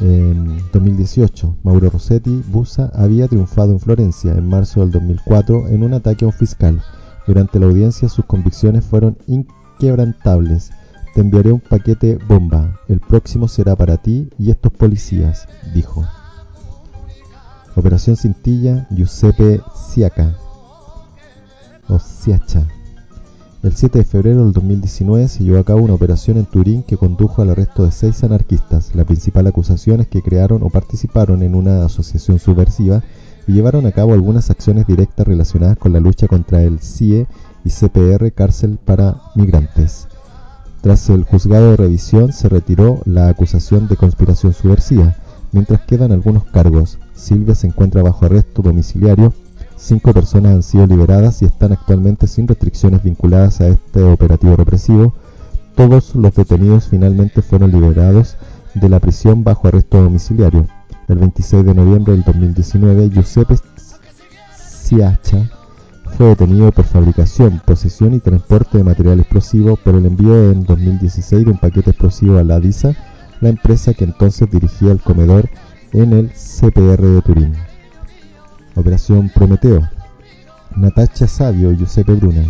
[0.00, 1.56] en 2018.
[1.62, 6.28] Mauro Rossetti Busa había triunfado en Florencia en marzo del 2004 en un ataque a
[6.28, 6.82] un fiscal.
[7.26, 10.70] Durante la audiencia sus convicciones fueron inquebrantables.
[11.14, 12.78] Te enviaré un paquete bomba.
[12.88, 16.06] El próximo será para ti y estos policías, dijo.
[17.74, 20.36] Operación Cintilla, Giuseppe Siaca.
[21.88, 22.66] O Siacha.
[23.68, 26.96] El 7 de febrero del 2019 se llevó a cabo una operación en Turín que
[26.96, 28.94] condujo al arresto de seis anarquistas.
[28.94, 33.02] La principal acusación es que crearon o participaron en una asociación subversiva
[33.46, 37.26] y llevaron a cabo algunas acciones directas relacionadas con la lucha contra el CIE
[37.62, 40.08] y CPR Cárcel para Migrantes.
[40.80, 45.14] Tras el juzgado de revisión se retiró la acusación de conspiración subversiva,
[45.52, 46.98] mientras quedan algunos cargos.
[47.14, 49.34] Silvia se encuentra bajo arresto domiciliario
[49.78, 55.14] Cinco personas han sido liberadas y están actualmente sin restricciones vinculadas a este operativo represivo.
[55.76, 58.36] Todos los detenidos finalmente fueron liberados
[58.74, 60.66] de la prisión bajo arresto domiciliario.
[61.06, 63.54] El 26 de noviembre del 2019, Giuseppe
[64.56, 65.48] Siacha
[66.16, 71.44] fue detenido por fabricación, posesión y transporte de material explosivo por el envío en 2016
[71.44, 72.96] de un paquete explosivo a la DISA,
[73.40, 75.48] la empresa que entonces dirigía el comedor
[75.92, 77.67] en el CPR de Turín.
[78.78, 79.90] Operación Prometeo.
[80.76, 82.44] Natacha Sabio y Giuseppe Bruna.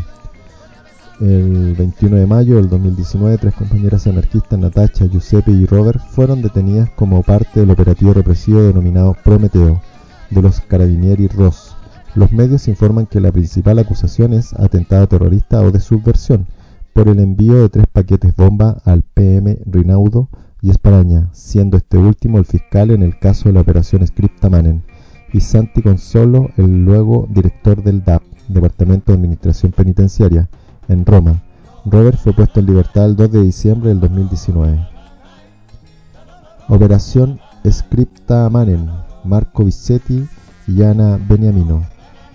[1.20, 6.90] El 21 de mayo del 2019, tres compañeras anarquistas, Natacha, Giuseppe y Robert, fueron detenidas
[6.90, 9.80] como parte del operativo represivo denominado Prometeo
[10.28, 11.74] de los Carabinieri Ross.
[12.14, 16.46] Los medios informan que la principal acusación es atentado terrorista o de subversión
[16.92, 20.28] por el envío de tres paquetes bomba al PM Rinaudo
[20.60, 24.84] y Esparaña, siendo este último el fiscal en el caso de la operación Scriptamanen
[25.32, 30.48] y Santi Consolo, el luego director del DAP, Departamento de Administración Penitenciaria,
[30.88, 31.42] en Roma.
[31.84, 34.78] Robert fue puesto en libertad el 2 de diciembre del 2019.
[36.68, 38.90] Operación Scripta Manen,
[39.24, 40.26] Marco Vicetti
[40.66, 41.84] y Ana Beniamino.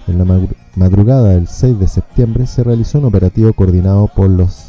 [0.07, 4.67] En la madrugada del 6 de septiembre se realizó un operativo coordinado por los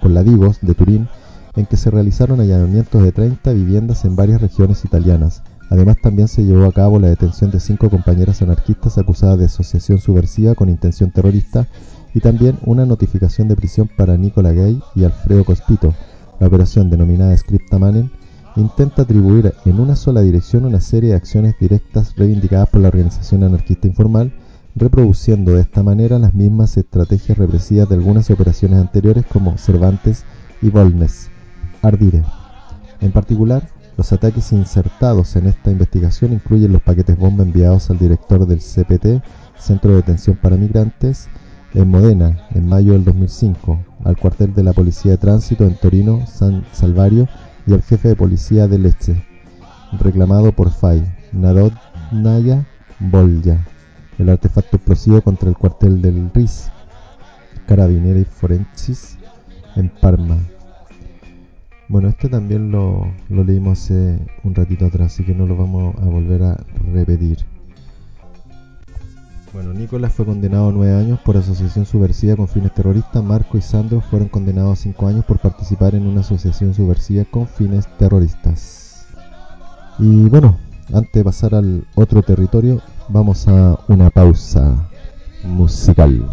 [0.00, 1.08] por la de Turín
[1.56, 6.44] en que se realizaron allanamientos de 30 viviendas en varias regiones italianas, Además, también se
[6.44, 11.10] llevó a cabo la detención de cinco compañeras anarquistas acusadas de asociación subversiva con intención
[11.10, 11.66] terrorista
[12.14, 15.94] y también una notificación de prisión para Nicola Gay y Alfredo Cospito.
[16.38, 18.10] La operación denominada Scriptamanen
[18.56, 23.44] intenta atribuir en una sola dirección una serie de acciones directas reivindicadas por la organización
[23.44, 24.32] anarquista informal,
[24.74, 30.24] reproduciendo de esta manera las mismas estrategias represivas de algunas operaciones anteriores como Cervantes
[30.62, 31.28] y Volnes.
[31.82, 32.22] Ardire.
[33.00, 38.46] En particular, los ataques insertados en esta investigación incluyen los paquetes bomba enviados al director
[38.46, 39.24] del CPT,
[39.58, 41.28] Centro de Detención para Migrantes,
[41.72, 46.26] en Modena, en mayo del 2005, al cuartel de la Policía de Tránsito en Torino,
[46.26, 47.28] San Salvario
[47.66, 49.26] y al jefe de policía de Leche,
[50.00, 51.72] reclamado por FAI, Narod
[52.12, 52.66] Naya
[52.98, 53.66] Bolya,
[54.18, 56.70] el artefacto explosivo contra el cuartel del RIS,
[57.66, 59.18] Carabinieri Forensis,
[59.74, 60.38] en Parma,
[61.88, 66.06] bueno, este también lo, leímos hace un ratito atrás, así que no lo vamos a
[66.06, 66.56] volver a
[66.92, 67.38] repetir.
[69.52, 73.24] Bueno, Nicolás fue condenado a nueve años por asociación subversiva con fines terroristas.
[73.24, 77.46] Marco y Sandro fueron condenados a cinco años por participar en una asociación subversiva con
[77.46, 79.06] fines terroristas.
[79.98, 80.58] Y bueno,
[80.92, 84.88] antes de pasar al otro territorio, vamos a una pausa
[85.42, 86.28] musical.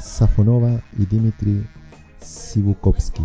[0.00, 1.64] Safonova y Dmitry
[2.20, 3.22] Sibukovsky.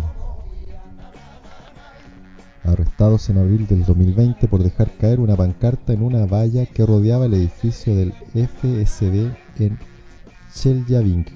[2.62, 7.26] Arrestados en abril del 2020 por dejar caer una pancarta en una valla que rodeaba
[7.26, 9.78] el edificio del FSB en
[10.54, 11.32] Chelyabinsk.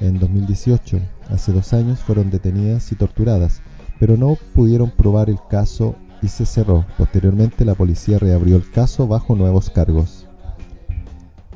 [0.00, 1.00] En 2018,
[1.30, 3.62] hace dos años, fueron detenidas y torturadas,
[3.98, 6.84] pero no pudieron probar el caso y se cerró.
[6.98, 10.26] Posteriormente, la policía reabrió el caso bajo nuevos cargos.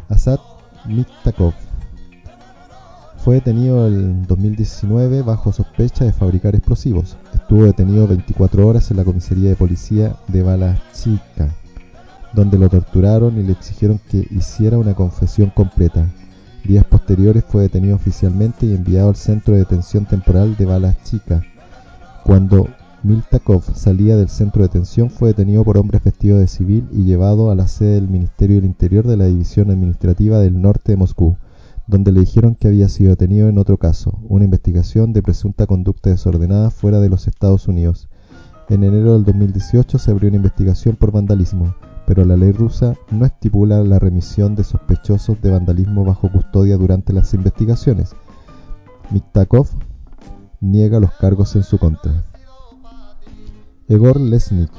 [0.09, 0.41] Asad
[0.87, 1.68] Miktakov
[3.19, 7.17] fue detenido en 2019 bajo sospecha de fabricar explosivos.
[7.35, 11.49] Estuvo detenido 24 horas en la comisaría de policía de Balachika,
[12.33, 16.07] donde lo torturaron y le exigieron que hiciera una confesión completa.
[16.65, 21.43] Días posteriores fue detenido oficialmente y enviado al centro de detención temporal de Balachika.
[22.25, 22.69] Cuando
[23.03, 27.51] Miltakov salía del centro de detención fue detenido por hombres vestidos de civil y llevado
[27.51, 31.37] a la sede del Ministerio del Interior de la División Administrativa del Norte de Moscú
[31.89, 36.11] donde le dijeron que había sido detenido en otro caso, una investigación de presunta conducta
[36.11, 38.11] desordenada fuera de los Estados Unidos.
[38.69, 41.75] En enero del 2018 se abrió una investigación por vandalismo,
[42.07, 47.15] pero la ley rusa no estipula la remisión de sospechosos de vandalismo bajo custodia durante
[47.15, 48.15] las investigaciones.
[49.11, 49.69] Miktakov
[50.61, 52.27] niega los cargos en su contra.
[53.89, 54.71] Egor Lesnik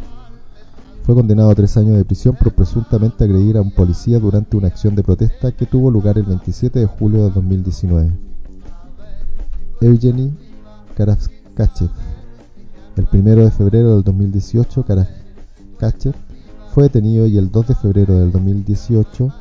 [1.10, 4.68] fue condenado a tres años de prisión por presuntamente agredir a un policía durante una
[4.68, 8.12] acción de protesta que tuvo lugar el 27 de julio de 2019.
[9.82, 10.38] Evgeny
[10.96, 11.90] Karaskachev.
[12.96, 16.14] El 1 de febrero del 2018, Karaskachev
[16.76, 19.34] fue detenido y el 2 de febrero del 2018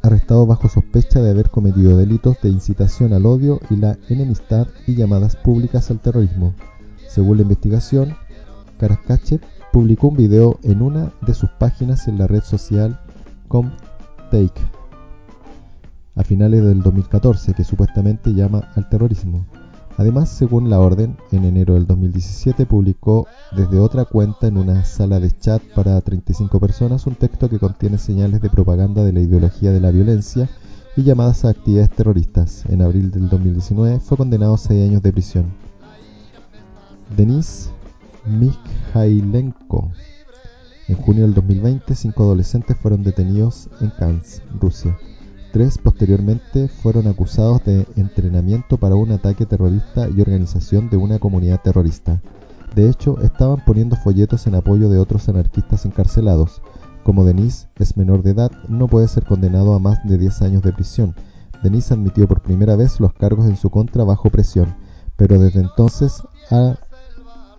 [0.00, 4.94] arrestado bajo sospecha de haber cometido delitos de incitación al odio y la enemistad y
[4.94, 6.54] llamadas públicas al terrorismo.
[7.08, 8.16] Según la investigación,
[8.78, 9.42] Karaskachev
[9.74, 13.00] publicó un video en una de sus páginas en la red social
[13.48, 14.60] Comtake
[16.14, 19.44] a finales del 2014 que supuestamente llama al terrorismo.
[19.96, 25.18] Además, según la orden, en enero del 2017 publicó desde otra cuenta en una sala
[25.18, 29.72] de chat para 35 personas un texto que contiene señales de propaganda de la ideología
[29.72, 30.48] de la violencia
[30.96, 32.64] y llamadas a actividades terroristas.
[32.68, 35.46] En abril del 2019 fue condenado a 6 años de prisión.
[37.16, 37.70] Denis
[38.26, 39.90] Mikhailenko.
[40.88, 44.96] En junio del 2020, cinco adolescentes fueron detenidos en Kansk, Rusia.
[45.52, 51.60] Tres posteriormente fueron acusados de entrenamiento para un ataque terrorista y organización de una comunidad
[51.62, 52.20] terrorista.
[52.74, 56.60] De hecho, estaban poniendo folletos en apoyo de otros anarquistas encarcelados.
[57.04, 60.62] Como Denis es menor de edad, no puede ser condenado a más de 10 años
[60.62, 61.14] de prisión.
[61.62, 64.74] Denis admitió por primera vez los cargos en su contra bajo presión,
[65.16, 66.76] pero desde entonces ha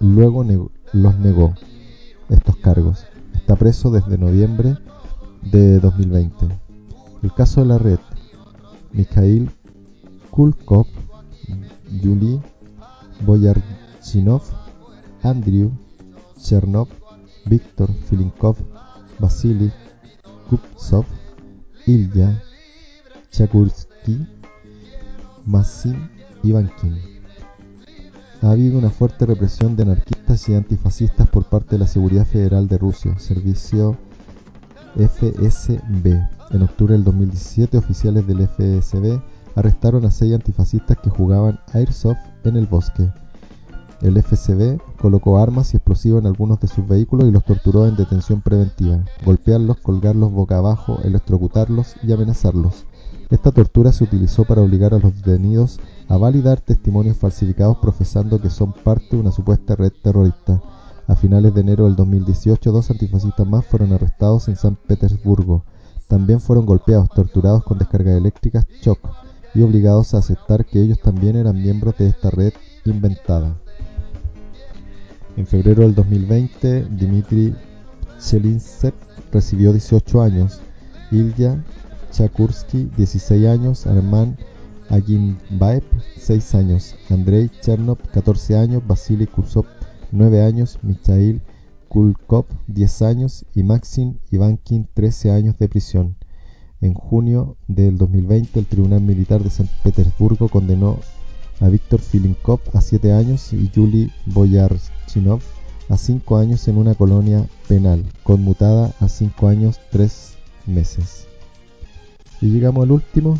[0.05, 0.45] luego
[0.93, 1.55] los negó
[2.29, 3.05] estos cargos.
[3.33, 4.77] Está preso desde noviembre
[5.41, 6.47] de 2020.
[7.23, 7.99] El caso de la red.
[8.91, 9.49] Mikhail
[10.29, 10.85] Kulkov,
[11.91, 12.39] Yuli
[13.25, 14.43] Boyarchinov,
[15.23, 15.71] Andrew
[16.39, 16.87] Chernov,
[17.45, 18.57] Viktor Filinkov,
[19.19, 19.71] Vasily
[20.49, 21.05] Kupsov,
[21.87, 22.41] Ilya
[23.31, 24.25] Chakursky,
[25.45, 26.09] Masim
[26.43, 27.14] Ivankin
[28.45, 32.67] ha habido una fuerte represión de anarquistas y antifascistas por parte de la Seguridad Federal
[32.67, 33.97] de Rusia, servicio
[34.95, 36.21] FSB.
[36.51, 39.19] En octubre del 2017, oficiales del FSB
[39.55, 43.09] arrestaron a seis antifascistas que jugaban airsoft en el bosque.
[44.01, 47.95] El FSB colocó armas y explosivos en algunos de sus vehículos y los torturó en
[47.95, 52.85] detención preventiva, golpearlos, colgarlos boca abajo, electrocutarlos y amenazarlos.
[53.31, 58.49] Esta tortura se utilizó para obligar a los detenidos a validar testimonios falsificados profesando que
[58.49, 60.61] son parte de una supuesta red terrorista.
[61.07, 65.63] A finales de enero del 2018, dos antifascistas más fueron arrestados en San Petersburgo.
[66.07, 68.99] También fueron golpeados, torturados con descargas eléctricas shock
[69.53, 72.53] y obligados a aceptar que ellos también eran miembros de esta red
[72.85, 73.55] inventada.
[75.37, 77.55] En febrero del 2020, Dmitry
[78.19, 78.93] Chelinsev
[79.31, 80.59] recibió 18 años,
[81.11, 81.63] Ilya
[82.11, 83.85] Chakursky 16 años,
[84.89, 85.83] Arman Agimbaev
[86.17, 89.65] 6 años, Andrei Chernov 14 años, Vasily Kursov
[90.11, 91.41] 9 años, Mikhail
[91.89, 93.45] Kulkov 10 años.
[93.53, 96.15] Y Maxim Ivankin 13 años de prisión.
[96.81, 100.99] En junio del 2020 el Tribunal Militar de San Petersburgo condenó
[101.61, 105.41] a Víctor Filinkov a 7 años y Yuli Boyarchinov
[105.89, 110.33] a 5 años en una colonia penal, conmutada a 5 años 3
[110.67, 111.27] meses.
[112.41, 113.39] Y llegamos al último,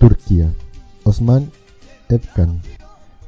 [0.00, 0.50] Turquía.
[1.04, 1.50] Osman
[2.08, 2.62] Evkan.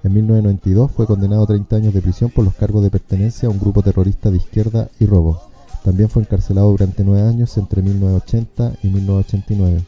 [0.04, 3.52] En 1992 fue condenado a 30 años de prisión por los cargos de pertenencia a
[3.52, 5.42] un grupo terrorista de izquierda y robo.
[5.84, 9.84] También fue encarcelado durante nueve años entre 1980 y 1989.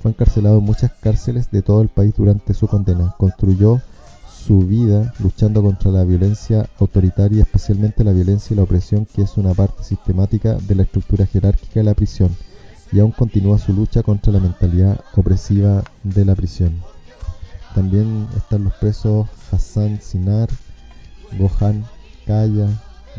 [0.00, 3.16] Fue encarcelado en muchas cárceles de todo el país durante su condena.
[3.18, 3.82] Construyó
[4.30, 9.36] su vida luchando contra la violencia autoritaria, especialmente la violencia y la opresión, que es
[9.36, 12.30] una parte sistemática de la estructura jerárquica de la prisión,
[12.92, 16.82] y aún continúa su lucha contra la mentalidad opresiva de la prisión.
[17.74, 20.48] También están los presos Hassan Sinar,
[21.38, 21.84] Gohan
[22.26, 22.68] Kaya,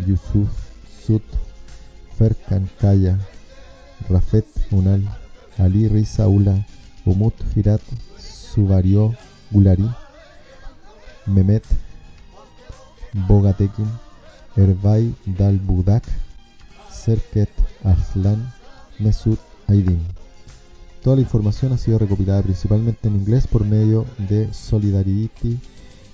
[0.05, 0.49] Yusuf
[1.05, 1.23] Sut,
[2.17, 3.19] Ferkan Kaya,
[4.09, 5.03] Rafet Unal,
[5.57, 6.65] Ali Riza Ula,
[7.05, 7.81] Umut Firat,
[8.17, 9.15] Subario
[9.51, 9.89] Gulari,
[11.27, 11.63] Mehmet
[13.27, 13.87] Bogatekin,
[14.57, 16.03] Erbay Dalbudak,
[16.91, 17.49] Serket
[17.83, 18.51] Arslan,
[18.99, 19.39] Mesut
[21.03, 25.59] Toda la información ha sido recopilada principalmente en inglés por medio de Solidarity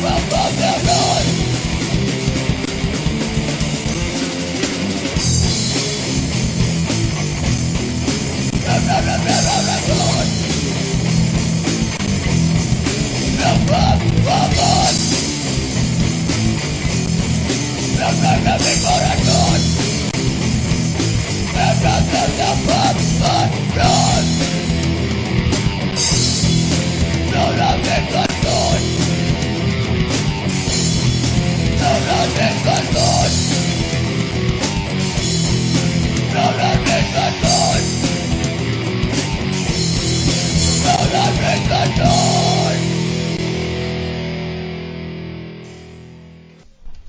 [0.00, 0.28] Bye.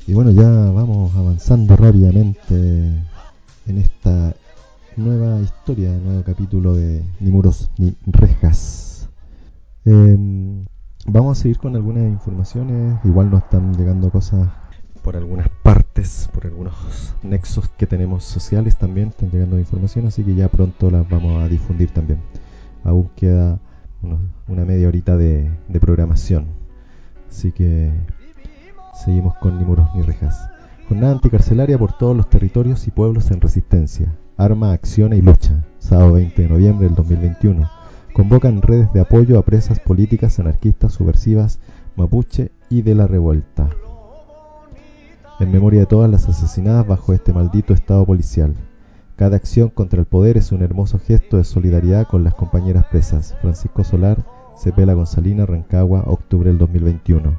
[0.08, 2.56] Y bueno, ya vamos avanzando rápidamente
[3.68, 4.34] en esta
[4.98, 9.08] nueva historia, nuevo capítulo de Ni muros ni rejas.
[9.86, 10.66] Em,
[11.06, 14.50] vamos a seguir con algunas informaciones, igual nos están llegando cosas
[15.00, 16.74] por algunas partes, por algunos
[17.24, 21.47] nexos que tenemos sociales también, están llegando información, así que ya pronto las vamos a
[21.47, 22.20] difundir también.
[22.84, 23.60] Aún queda
[24.47, 26.47] una media horita de, programación,
[27.30, 27.91] así que
[29.04, 30.50] Seguimos con Ni muros ni rejas.
[30.89, 34.14] Jornada anticarcelaria por todos los territorios y pueblos en resistencia.
[34.36, 35.64] Arma, acciona y lucha.
[35.78, 37.70] Sábado 20 de noviembre del 2021.
[38.12, 41.60] Convocan redes de apoyo a presas políticas, anarquistas, subversivas,
[41.95, 43.70] mapuche y de la revuelta.
[45.40, 48.56] En memoria de todas las asesinadas bajo este maldito estado policial.
[49.16, 53.36] Cada acción contra el poder es un hermoso gesto de solidaridad con las compañeras presas.
[53.40, 54.26] Francisco Solar,
[54.58, 57.38] Cepela Gonzalina, Rancagua, octubre del 2021.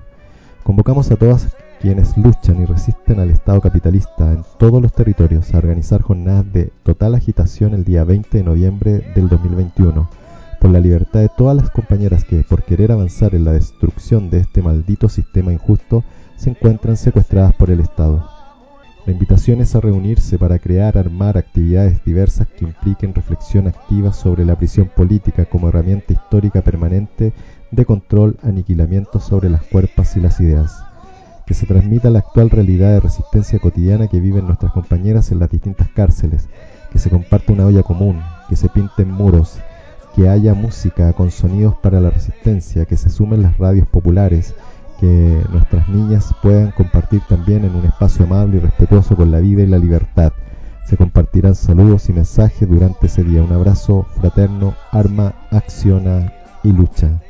[0.63, 5.59] Convocamos a todas quienes luchan y resisten al Estado capitalista en todos los territorios a
[5.59, 10.09] organizar jornadas de total agitación el día 20 de noviembre del 2021
[10.59, 14.41] por la libertad de todas las compañeras que, por querer avanzar en la destrucción de
[14.41, 16.05] este maldito sistema injusto,
[16.41, 18.27] se encuentran secuestradas por el Estado.
[19.05, 24.47] La invitación es a reunirse para crear, armar actividades diversas que impliquen reflexión activa sobre
[24.47, 27.35] la prisión política como herramienta histórica permanente
[27.71, 30.83] de control, aniquilamiento sobre las cuerpas y las ideas.
[31.47, 35.51] Que se transmita la actual realidad de resistencia cotidiana que viven nuestras compañeras en las
[35.51, 36.49] distintas cárceles,
[36.91, 38.19] que se comparta una olla común,
[38.49, 39.59] que se pinten muros,
[40.17, 44.55] que haya música con sonidos para la resistencia, que se sumen las radios populares,
[45.01, 49.63] que nuestras niñas puedan compartir también en un espacio amable y respetuoso con la vida
[49.63, 50.33] y la libertad.
[50.85, 53.43] Se compartirán saludos y mensajes durante ese día.
[53.43, 56.33] Un abrazo fraterno, arma, acciona
[56.63, 57.21] y lucha.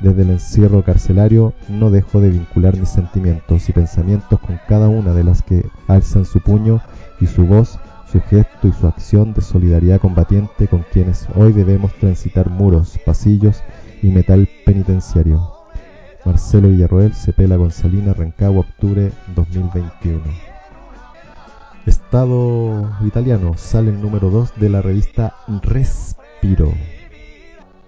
[0.00, 5.14] Desde el encierro carcelario no dejo de vincular mis sentimientos y pensamientos con cada una
[5.14, 6.80] de las que alzan su puño
[7.20, 7.78] y su voz,
[8.10, 13.62] su gesto y su acción de solidaridad combatiente con quienes hoy debemos transitar muros, pasillos
[14.02, 15.55] y metal penitenciario.
[16.26, 20.20] Marcelo Villarroel, Cepela Gonzalina, Rancagua, octubre 2021.
[21.86, 26.72] Estado italiano, sale el número 2 de la revista Respiro.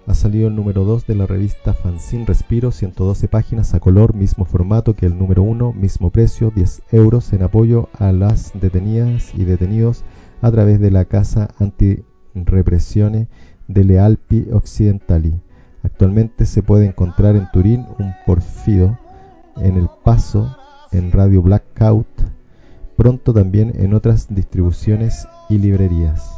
[0.07, 4.45] Ha salido el número 2 de la revista Fanzine Respiro, 112 páginas a color, mismo
[4.45, 9.47] formato que el número 1, mismo precio, 10 euros en apoyo a las detenidas y
[9.47, 10.05] detenidos
[10.43, 13.27] a través de la Casa Antirepresione
[13.67, 15.41] delle Alpi Occidentali.
[15.83, 18.99] Actualmente se puede encontrar en Turín un porfido,
[19.57, 20.57] en El Paso,
[20.93, 22.07] en Radio Blackout,
[22.97, 26.35] pronto también en otras distribuciones y librerías.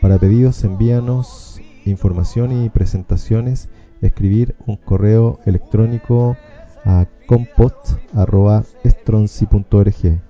[0.00, 3.68] Para pedidos envíanos información y presentaciones,
[4.00, 6.36] escribir un correo electrónico
[6.84, 10.20] a compot.stronci.org.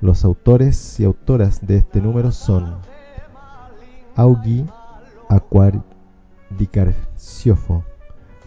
[0.00, 2.76] Los autores y autoras de este número son
[6.50, 7.84] Augi Aquardicarciofo,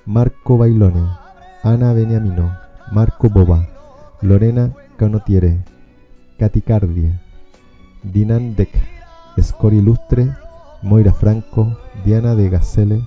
[0.06, 1.08] Marco Bailone,
[1.64, 2.52] Ana Beniamino,
[2.92, 3.66] Marco Boba,
[4.22, 5.64] Lorena Canotiere,
[6.38, 7.22] Caticardia,
[8.04, 8.70] Dinan Dec,
[9.40, 10.36] Scori Ilustre,
[10.82, 13.02] Moira Franco, Diana de Gacele,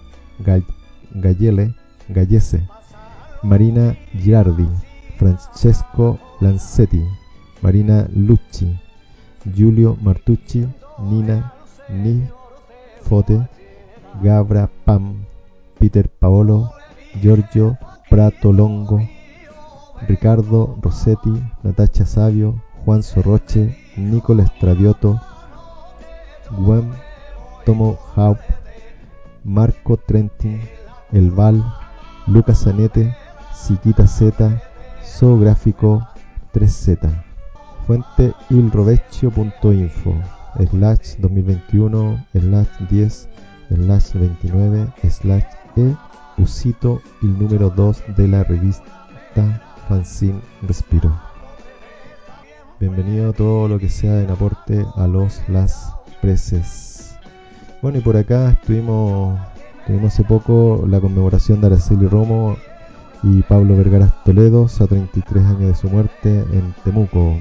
[1.13, 1.75] Gallele,
[2.09, 2.67] Gallese,
[3.43, 4.67] Marina Girardi,
[5.19, 7.05] Francesco Lancetti,
[7.61, 8.75] Marina Lucci,
[9.45, 10.67] Giulio Martucci,
[11.01, 11.53] Nina
[11.91, 13.47] Nifote,
[14.23, 15.25] Gabra Pam,
[15.79, 16.71] Peter Paolo,
[17.21, 17.77] Giorgio
[18.09, 19.01] Prato Longo,
[20.07, 25.21] Ricardo Rossetti, Natacha Sabio, Juan Sorroche, Nicola Stradioto,
[26.51, 26.93] Gwen
[27.65, 28.39] Tomo Haup,
[29.45, 30.61] Marco Trentin,
[31.13, 31.63] El Val,
[32.27, 33.15] Lucas Zanete,
[33.53, 34.61] Siquita Z,
[35.05, 36.07] Zoográfico
[36.53, 36.99] 3Z.
[37.87, 40.15] Fuente ilrovecchio.info,
[40.71, 43.29] slash 2021, slash 10,
[43.69, 45.45] slash 29, slash
[45.77, 45.95] e,
[46.39, 51.13] usito el número 2 de la revista Fanzine Respiro.
[52.79, 57.17] Bienvenido a todo lo que sea en aporte a los las preces.
[57.83, 59.39] Bueno, y por acá estuvimos,
[59.87, 62.57] tuvimos hace poco la conmemoración de Araceli Romo
[63.23, 67.39] y Pablo Vergara Toledo a 33 años de su muerte en Temuco,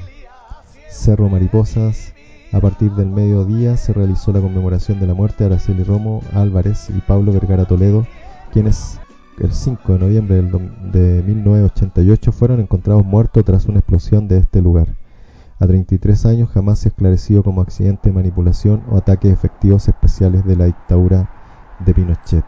[0.89, 2.13] Cerro Mariposas.
[2.52, 6.89] A partir del mediodía se realizó la conmemoración de la muerte de Araceli Romo Álvarez
[6.89, 8.06] y Pablo Vergara Toledo,
[8.54, 9.00] quienes
[9.39, 10.41] el 5 de noviembre
[10.91, 14.88] de 1988 fueron encontrados muertos tras una explosión de este lugar.
[15.60, 20.46] A 33 años jamás se ha esclarecido como accidente de manipulación o ataques efectivos especiales
[20.46, 21.30] de la dictadura
[21.86, 22.46] de Pinochet.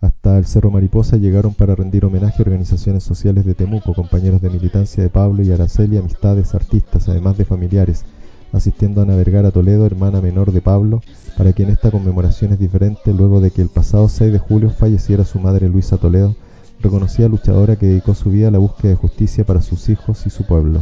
[0.00, 4.50] Hasta el Cerro Mariposa llegaron para rendir homenaje a organizaciones sociales de Temuco, compañeros de
[4.50, 8.04] militancia de Pablo y Araceli, amistades, artistas, además de familiares,
[8.52, 11.02] asistiendo a Ana Vergara Toledo, hermana menor de Pablo,
[11.36, 15.24] para quien esta conmemoración es diferente luego de que el pasado 6 de julio falleciera
[15.24, 16.34] su madre Luisa Toledo,
[16.80, 20.30] reconocida luchadora que dedicó su vida a la búsqueda de justicia para sus hijos y
[20.30, 20.80] su pueblo.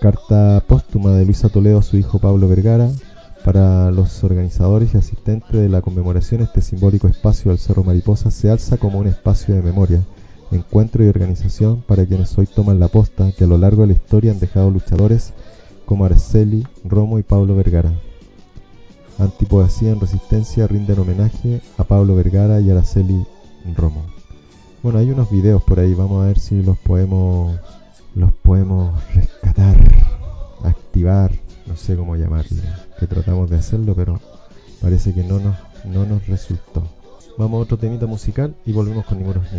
[0.00, 2.90] Carta póstuma de Luisa Toledo a su hijo Pablo Vergara.
[3.44, 8.50] Para los organizadores y asistentes de la conmemoración, este simbólico espacio del Cerro Mariposa se
[8.50, 10.02] alza como un espacio de memoria,
[10.52, 13.94] encuentro y organización para quienes hoy toman la posta, que a lo largo de la
[13.94, 15.32] historia han dejado luchadores
[15.90, 17.92] como Araceli, Romo y Pablo Vergara.
[19.18, 23.26] Antipoesía en Resistencia rinden homenaje a Pablo Vergara y Araceli
[23.76, 24.04] Romo.
[24.84, 27.58] Bueno, hay unos videos por ahí, vamos a ver si los podemos
[28.14, 29.76] los podemos rescatar,
[30.62, 31.32] activar,
[31.66, 32.62] no sé cómo llamarle,
[33.00, 34.20] que tratamos de hacerlo, pero
[34.80, 36.84] parece que no nos, no nos resultó.
[37.36, 39.58] Vamos a otro temita musical y volvemos con ningunos ni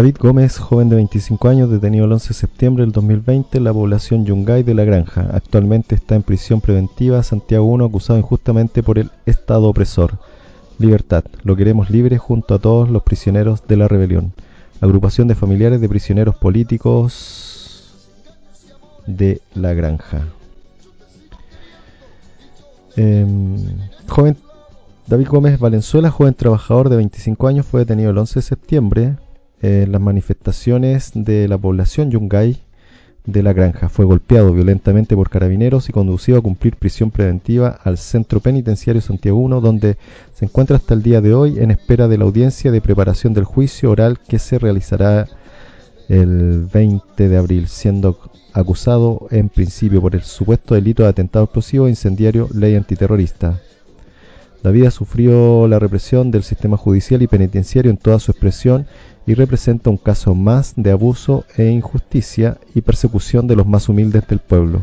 [0.00, 3.72] David Gómez, joven de 25 años, detenido el 11 de septiembre del 2020 en la
[3.74, 5.28] población Yungay de La Granja.
[5.34, 10.16] Actualmente está en prisión preventiva Santiago 1 acusado injustamente por el Estado opresor.
[10.78, 11.24] Libertad.
[11.42, 14.32] Lo queremos libre junto a todos los prisioneros de la rebelión.
[14.80, 17.92] Agrupación de familiares de prisioneros políticos
[19.06, 20.22] de La Granja.
[22.96, 23.58] Em,
[24.08, 24.38] joven
[25.06, 29.16] David Gómez Valenzuela, joven trabajador de 25 años, fue detenido el 11 de septiembre
[29.62, 32.60] en las manifestaciones de la población Yungay
[33.26, 33.88] de la granja.
[33.88, 39.38] Fue golpeado violentamente por carabineros y conducido a cumplir prisión preventiva al centro penitenciario Santiago
[39.38, 39.98] 1, donde
[40.34, 43.44] se encuentra hasta el día de hoy en espera de la audiencia de preparación del
[43.44, 45.28] juicio oral que se realizará
[46.08, 48.18] el 20 de abril, siendo
[48.52, 53.60] acusado en principio por el supuesto delito de atentado explosivo incendiario ley antiterrorista.
[54.62, 58.86] David sufrió la represión del sistema judicial y penitenciario en toda su expresión
[59.30, 64.26] y representa un caso más de abuso e injusticia y persecución de los más humildes
[64.26, 64.82] del pueblo.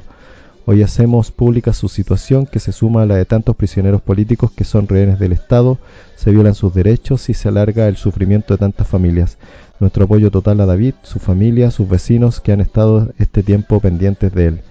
[0.65, 4.63] Hoy hacemos pública su situación que se suma a la de tantos prisioneros políticos que
[4.63, 5.79] son rehenes del Estado,
[6.15, 9.37] se violan sus derechos y se alarga el sufrimiento de tantas familias.
[9.81, 14.33] Nuestro apoyo total a David, su familia, sus vecinos que han estado este tiempo pendientes
[14.33, 14.61] de él.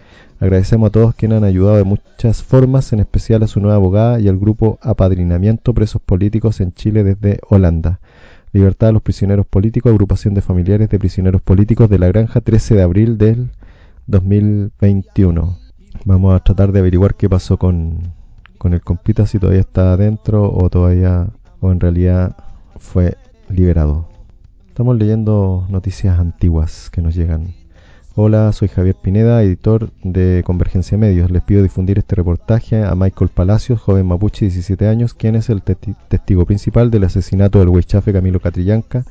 [0.40, 4.20] Agradecemos a todos quienes han ayudado de muchas formas, en especial a su nueva abogada
[4.20, 8.00] y al grupo Apadrinamiento Presos Políticos en Chile desde Holanda.
[8.56, 12.76] Libertad a los prisioneros políticos, agrupación de familiares de prisioneros políticos de la granja, 13
[12.76, 13.50] de abril del
[14.06, 15.58] 2021.
[16.06, 18.14] Vamos a tratar de averiguar qué pasó con,
[18.56, 21.26] con el compita, si todavía está adentro o todavía,
[21.60, 22.34] o en realidad
[22.78, 23.18] fue
[23.50, 24.08] liberado.
[24.68, 27.52] Estamos leyendo noticias antiguas que nos llegan
[28.18, 31.30] Hola, soy Javier Pineda, editor de Convergencia Medios.
[31.30, 35.50] Les pido difundir este reportaje a Michael Palacios, joven mapuche de 17 años, quien es
[35.50, 39.04] el testigo principal del asesinato del huichafe Camilo Catrillanca.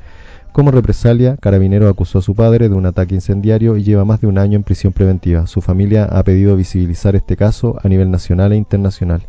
[0.53, 4.27] Como represalia, Carabinero acusó a su padre de un ataque incendiario y lleva más de
[4.27, 5.45] un año en prisión preventiva.
[5.45, 9.21] Su familia ha pedido visibilizar este caso a nivel nacional e internacional.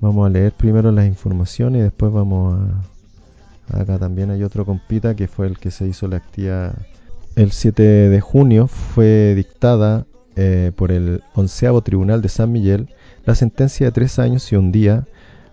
[0.00, 3.80] Vamos a leer primero las informaciones y después vamos a...
[3.80, 6.74] Acá también hay otro compita que fue el que se hizo la actividad
[7.36, 8.66] el 7 de junio.
[8.66, 10.06] Fue dictada
[10.36, 12.88] eh, por el onceavo Tribunal de San Miguel
[13.24, 15.04] la sentencia de tres años y un día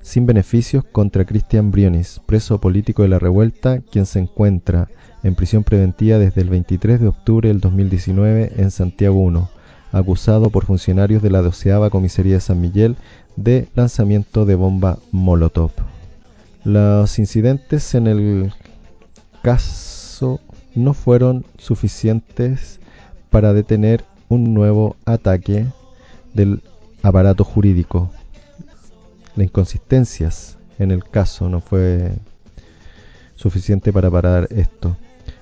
[0.06, 4.88] sin beneficios contra Cristian Briones, preso político de la revuelta, quien se encuentra
[5.24, 9.50] en prisión preventiva desde el 23 de octubre del 2019 en Santiago 1,
[9.92, 12.98] acusado por funcionarios de la doceava comisaría de San Miguel
[13.36, 15.72] de lanzamiento de bomba Molotov.
[16.64, 18.54] Los incidentes en el
[19.42, 20.40] caso
[20.76, 22.80] no fueron suficientes
[23.32, 25.66] para detener un nuevo ataque
[26.36, 26.62] del
[27.02, 28.12] aparato jurídico
[29.36, 32.12] las inconsistencias en el caso no fue
[33.36, 34.98] suficiente para parar esto.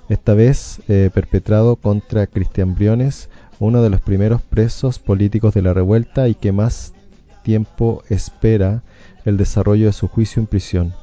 [0.10, 3.30] Esta vez eh, perpetrado contra Cristian Briones,
[3.60, 6.94] uno de los primeros presos políticos de la revuelta y que más
[7.44, 8.84] tiempo espera
[9.26, 10.94] el desarrollo de su juicio en prisión.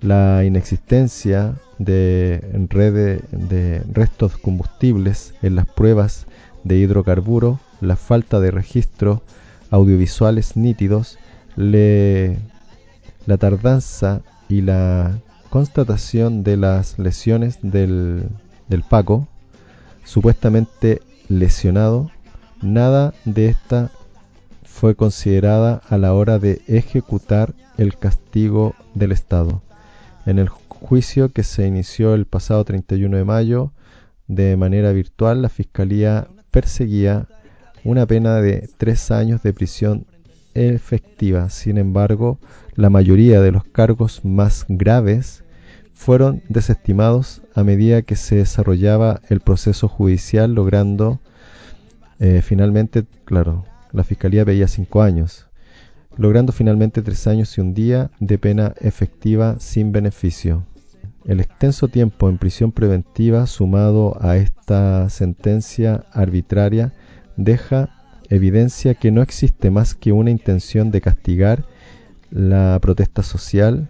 [0.00, 2.40] La inexistencia de,
[2.70, 6.26] red de restos combustibles en las pruebas
[6.64, 9.20] de hidrocarburo, la falta de registros
[9.70, 11.18] audiovisuales nítidos,
[11.56, 15.18] la tardanza y la
[15.50, 18.28] constatación de las lesiones del,
[18.68, 19.28] del Paco,
[20.04, 22.10] supuestamente lesionado,
[22.62, 23.90] nada de esta
[24.64, 29.62] fue considerada a la hora de ejecutar el castigo del Estado.
[30.26, 33.72] En el juicio que se inició el pasado 31 de mayo
[34.26, 37.26] de manera virtual, la Fiscalía perseguía
[37.84, 40.06] una pena de tres años de prisión
[40.54, 41.50] efectiva.
[41.50, 42.38] Sin embargo,
[42.74, 45.44] la mayoría de los cargos más graves
[45.94, 51.20] fueron desestimados a medida que se desarrollaba el proceso judicial, logrando
[52.18, 55.46] eh, finalmente, claro, la fiscalía pedía cinco años,
[56.16, 60.64] logrando finalmente tres años y un día de pena efectiva sin beneficio.
[61.24, 66.92] El extenso tiempo en prisión preventiva sumado a esta sentencia arbitraria
[67.36, 67.99] deja
[68.30, 71.64] evidencia que no existe más que una intención de castigar
[72.30, 73.88] la protesta social,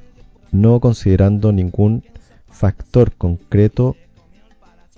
[0.50, 2.02] no considerando ningún
[2.48, 3.96] factor concreto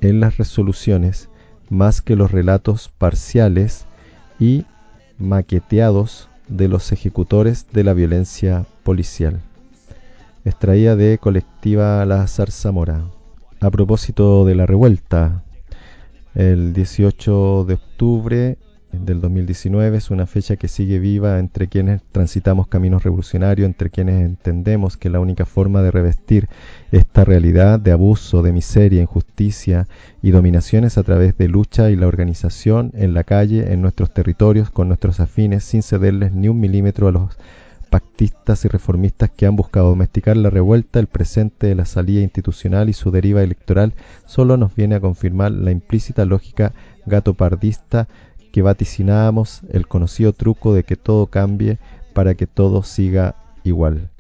[0.01, 1.29] en las resoluciones,
[1.69, 3.87] más que los relatos parciales
[4.39, 4.65] y
[5.19, 9.41] maqueteados de los ejecutores de la violencia policial.
[10.45, 13.05] Extraída de colectiva La Zarzamora.
[13.61, 15.45] A propósito de la revuelta,
[16.35, 18.59] el 18 de octubre
[18.93, 24.25] del 2019 es una fecha que sigue viva entre quienes transitamos caminos revolucionarios, entre quienes
[24.25, 26.49] entendemos que la única forma de revestir
[26.91, 29.89] esta realidad de abuso, de miseria, injusticia
[30.23, 34.71] y dominaciones a través de lucha y la organización en la calle, en nuestros territorios,
[34.71, 37.37] con nuestros afines, sin cederles ni un milímetro a los
[37.93, 42.89] pactistas y reformistas que han buscado domesticar la revuelta, el presente de la salida institucional
[42.89, 43.93] y su deriva electoral,
[44.25, 46.73] solo nos viene a confirmar la implícita lógica
[47.05, 48.09] gatopardista
[48.53, 51.79] que vaticinábamos el conocido truco de que todo cambie
[52.13, 53.35] para que todo siga
[53.65, 54.11] igual.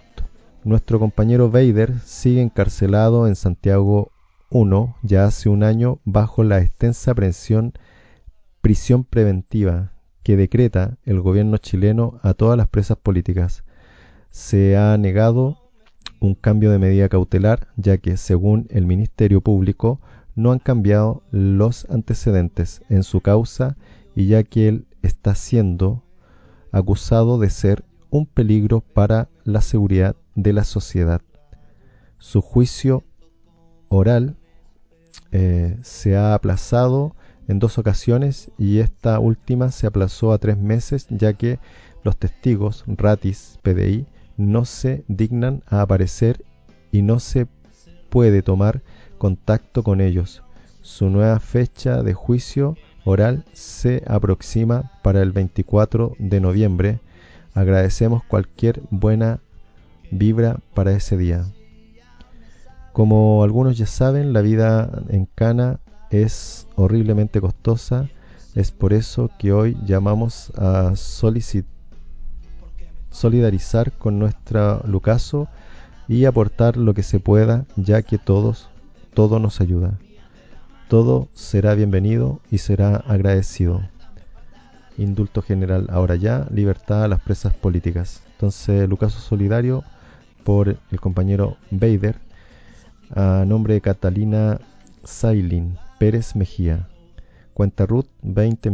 [0.64, 4.14] Nuestro compañero Vader sigue encarcelado en Santiago
[4.50, 9.92] 1 ya hace un año bajo la extensa prisión preventiva
[10.24, 13.64] que decreta el gobierno chileno a todas las presas políticas.
[14.30, 15.58] Se ha negado
[16.20, 20.02] un cambio de medida cautelar, ya que, según el Ministerio Público,
[20.36, 23.78] no han cambiado los antecedentes en su causa
[24.16, 26.04] y ya que él está siendo
[26.72, 31.22] acusado de ser un peligro para la seguridad de la sociedad.
[32.18, 33.04] Su juicio
[33.90, 34.36] oral
[35.32, 37.16] eh, se ha aplazado
[37.48, 41.60] en dos ocasiones y esta última se aplazó a tres meses ya que
[42.04, 44.06] los testigos Ratis PDI
[44.38, 46.44] no se dignan a aparecer
[46.92, 47.48] y no se
[48.10, 48.82] puede tomar
[49.18, 50.44] contacto con ellos.
[50.82, 57.00] Su nueva fecha de juicio oral se aproxima para el 24 de noviembre.
[57.54, 59.42] Agradecemos cualquier buena
[60.12, 61.46] vibra para ese día.
[62.98, 65.80] Como algunos ya saben, la vida en Cana
[66.10, 68.10] es horriblemente costosa.
[68.56, 70.94] Es por eso que hoy llamamos a
[73.12, 75.48] solidarizar con nuestra Lucaso
[76.08, 78.68] y aportar lo que se pueda, ya que todos,
[79.14, 80.00] todo nos ayuda.
[80.88, 83.84] Todo será bienvenido y será agradecido.
[84.98, 88.24] Indulto general ahora ya, libertad a las presas políticas.
[88.32, 89.84] Entonces, Lucaso Solidario
[90.44, 92.26] por el compañero Bader,
[93.16, 94.60] a nombre de Catalina
[95.04, 96.90] Sailin Pérez Mejía.
[97.54, 98.70] Cuenta RUT 20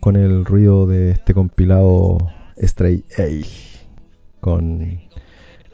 [0.00, 2.18] con el ruido de este compilado
[2.58, 3.46] Stray A
[4.40, 5.00] con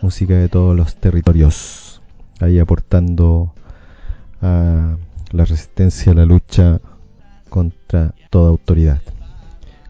[0.00, 2.02] música de todos los territorios,
[2.40, 3.54] ahí aportando
[4.42, 4.96] a
[5.30, 6.80] la resistencia, a la lucha
[7.48, 9.00] contra toda autoridad.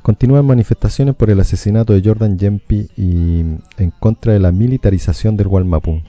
[0.02, 3.40] Continúan manifestaciones por el asesinato de Jordan Yempi y
[3.78, 6.02] en contra de la militarización del Gualmapu.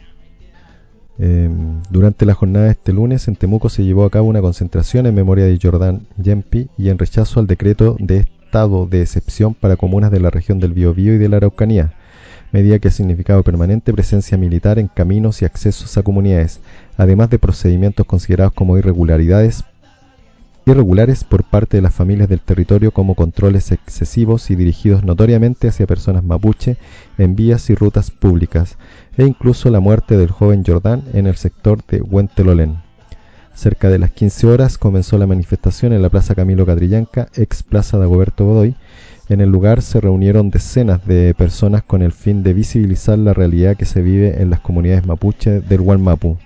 [1.19, 5.07] Em, durante la jornada de este lunes en Temuco se llevó a cabo una concentración
[5.07, 9.77] en memoria de Jordan Yempi y en rechazo al decreto de estado de excepción para
[9.77, 11.93] comunas de la región del Biobío y de la Araucanía,
[12.51, 16.59] medida que ha significado permanente presencia militar en caminos y accesos a comunidades,
[16.97, 19.63] además de procedimientos considerados como irregularidades
[20.67, 25.87] irregulares por parte de las familias del territorio como controles excesivos y dirigidos notoriamente hacia
[25.87, 26.77] personas mapuche
[27.17, 28.77] en vías y rutas públicas,
[29.15, 32.79] e incluso la muerte del joven Jordán en el sector de Huentelolén.
[33.53, 37.97] Cerca de las 15 horas comenzó la manifestación en la Plaza Camilo Catrillanca, ex Plaza
[37.97, 38.75] de Agoberto Godoy.
[39.29, 43.75] En el lugar se reunieron decenas de personas con el fin de visibilizar la realidad
[43.75, 46.37] que se vive en las comunidades mapuche del Gualmapu.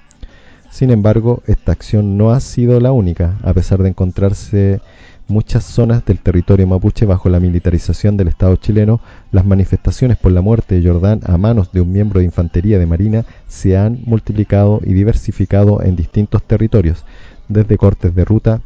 [0.71, 4.79] Sin embargo, esta acción no ha sido la única, a pesar de encontrarse
[5.27, 9.01] muchas zonas del territorio mapuche bajo la militarización del Estado chileno,
[9.33, 12.85] las manifestaciones por la muerte de Jordán a manos de un miembro de infantería de
[12.85, 17.03] Marina se han multiplicado y diversificado en distintos territorios,
[17.49, 18.61] desde cortes de ruta,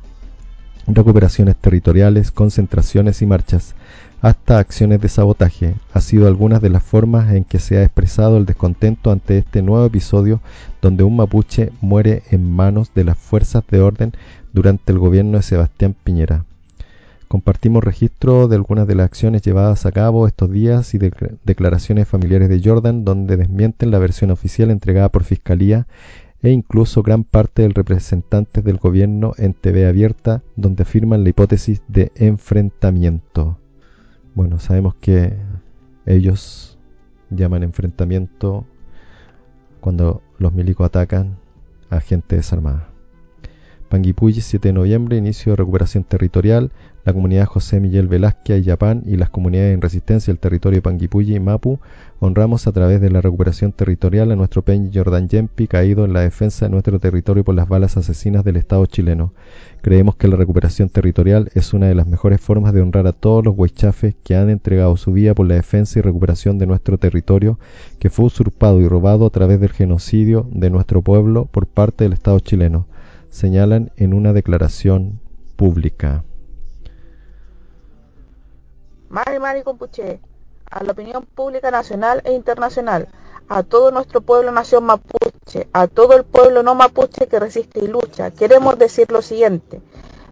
[0.85, 3.73] recuperaciones territoriales, concentraciones y marchas
[4.25, 8.37] hasta acciones de sabotaje, ha sido algunas de las formas en que se ha expresado
[8.37, 10.41] el descontento ante este nuevo episodio
[10.81, 14.13] donde un mapuche muere en manos de las fuerzas de orden
[14.51, 16.43] durante el gobierno de Sebastián Piñera.
[17.27, 21.11] Compartimos registro de algunas de las acciones llevadas a cabo estos días y de
[21.43, 25.85] declaraciones familiares de Jordan donde desmienten la versión oficial entregada por Fiscalía
[26.41, 31.83] e incluso gran parte de representantes del gobierno en TV abierta donde afirman la hipótesis
[31.87, 33.59] de enfrentamiento.
[34.35, 35.33] Bueno, sabemos que
[36.05, 36.77] ellos
[37.29, 38.65] llaman enfrentamiento
[39.79, 41.37] cuando los milicos atacan
[41.89, 42.94] a gente desarmada.
[43.89, 46.71] Panguipulli, 7 de noviembre, inicio de recuperación territorial.
[47.05, 51.35] La comunidad José Miguel Velázquez y Yapán y las comunidades en resistencia del territorio Panguipulli
[51.35, 51.79] y Mapu
[52.19, 56.21] honramos a través de la recuperación territorial a nuestro Peñi Jordan Yempi caído en la
[56.21, 59.33] defensa de nuestro territorio por las balas asesinas del Estado chileno.
[59.83, 63.45] Creemos que la recuperación territorial es una de las mejores formas de honrar a todos
[63.45, 67.59] los huaychafes que han entregado su vida por la defensa y recuperación de nuestro territorio
[67.99, 72.13] que fue usurpado y robado a través del genocidio de nuestro pueblo por parte del
[72.13, 72.87] Estado chileno
[73.35, 75.19] señalan en una declaración
[75.57, 76.23] pública.
[79.09, 80.21] Mari Mari Compuche,
[80.71, 83.09] a la opinión pública nacional e internacional,
[83.49, 87.87] a todo nuestro pueblo nación mapuche, a todo el pueblo no mapuche que resiste y
[87.87, 89.81] lucha, queremos decir lo siguiente.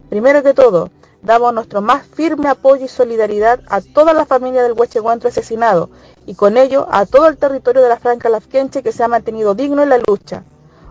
[0.08, 0.90] Primero que todo,
[1.22, 5.90] damos nuestro más firme apoyo y solidaridad a toda la familia del Huecheguantro asesinado
[6.24, 9.54] y con ello a todo el territorio de la Franca Lafquenche que se ha mantenido
[9.54, 10.44] digno en la lucha.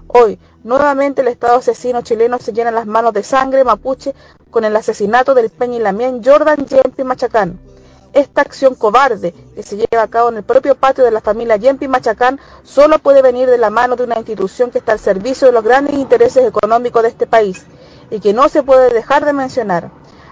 [0.07, 4.13] Hoy, nuevamente el Estado asesino chileno se llena las manos de sangre mapuche
[4.49, 7.59] con el asesinato del Peñilamien Jordan Yempi Machacán.
[8.13, 11.57] Esta acción cobarde que se lleva a cabo en el propio patio de la familia
[11.57, 15.47] Yempi Machacán solo puede venir de la mano de una institución que está al servicio
[15.47, 17.65] de los grandes intereses económicos de este país
[18.11, 19.89] y que no se puede dejar de mencionar.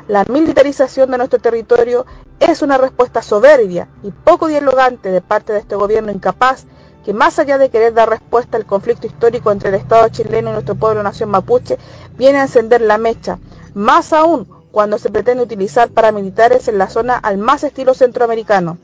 [0.08, 2.06] La militarización de nuestro territorio
[2.40, 6.66] es una respuesta soberbia y poco dialogante de parte de este gobierno incapaz
[7.04, 10.54] que más allá de querer dar respuesta al conflicto histórico entre el Estado chileno y
[10.54, 11.78] nuestro pueblo nación mapuche,
[12.18, 13.40] viene a encender la mecha,
[13.74, 18.78] más aún cuando se pretende utilizar paramilitares en la zona al más estilo centroamericano.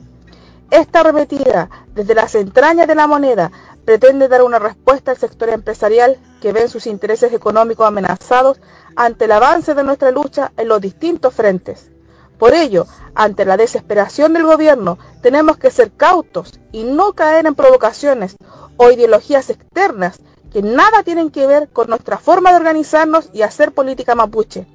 [0.70, 3.52] Esta arremetida desde las entrañas de la moneda
[3.86, 8.60] pretende dar una respuesta al sector empresarial que ve sus intereses económicos amenazados
[8.98, 11.90] ante el avance de nuestra lucha en los distintos frentes.
[12.38, 12.86] Por ello,
[13.16, 18.38] ante la desesperación del gobierno, tenemos que ser cautos y no caer en provocaciones
[18.78, 20.20] o ideologías externas
[20.52, 24.68] que nada tienen que ver con nuestra forma de organizarnos y hacer política mapuche.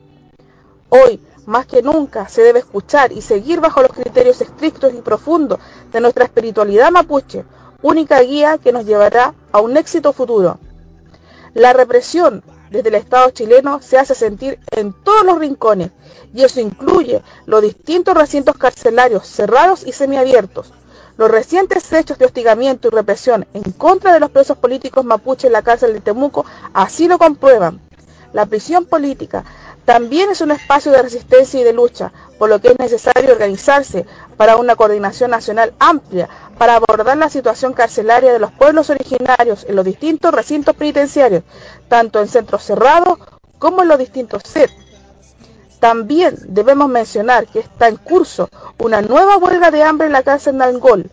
[0.89, 5.59] Hoy, más que nunca, se debe escuchar y seguir bajo los criterios estrictos y profundos
[5.90, 7.44] de nuestra espiritualidad mapuche,
[7.80, 10.59] única guía que nos llevará a un éxito futuro.
[11.55, 15.90] La represión desde el Estado chileno se hace sentir en todos los rincones
[16.34, 20.72] y eso incluye los distintos recintos carcelarios cerrados y semiabiertos.
[21.18, 25.52] Los recientes hechos de hostigamiento y represión en contra de los presos políticos mapuche en
[25.52, 27.80] la cárcel de Temuco así lo comprueban.
[28.32, 29.44] La prisión política
[29.84, 34.06] también es un espacio de resistencia y de lucha, por lo que es necesario organizarse
[34.43, 36.28] para una coordinación nacional amplia
[36.59, 41.44] para abordar la situación carcelaria de los pueblos originarios en los distintos recintos penitenciarios,
[41.86, 43.20] tanto en centros cerrados
[43.60, 44.69] como en los distintos set.
[45.78, 48.48] También debemos mencionar que está en curso
[48.78, 51.09] una nueva huelga de hambre en la cárcel de Angol,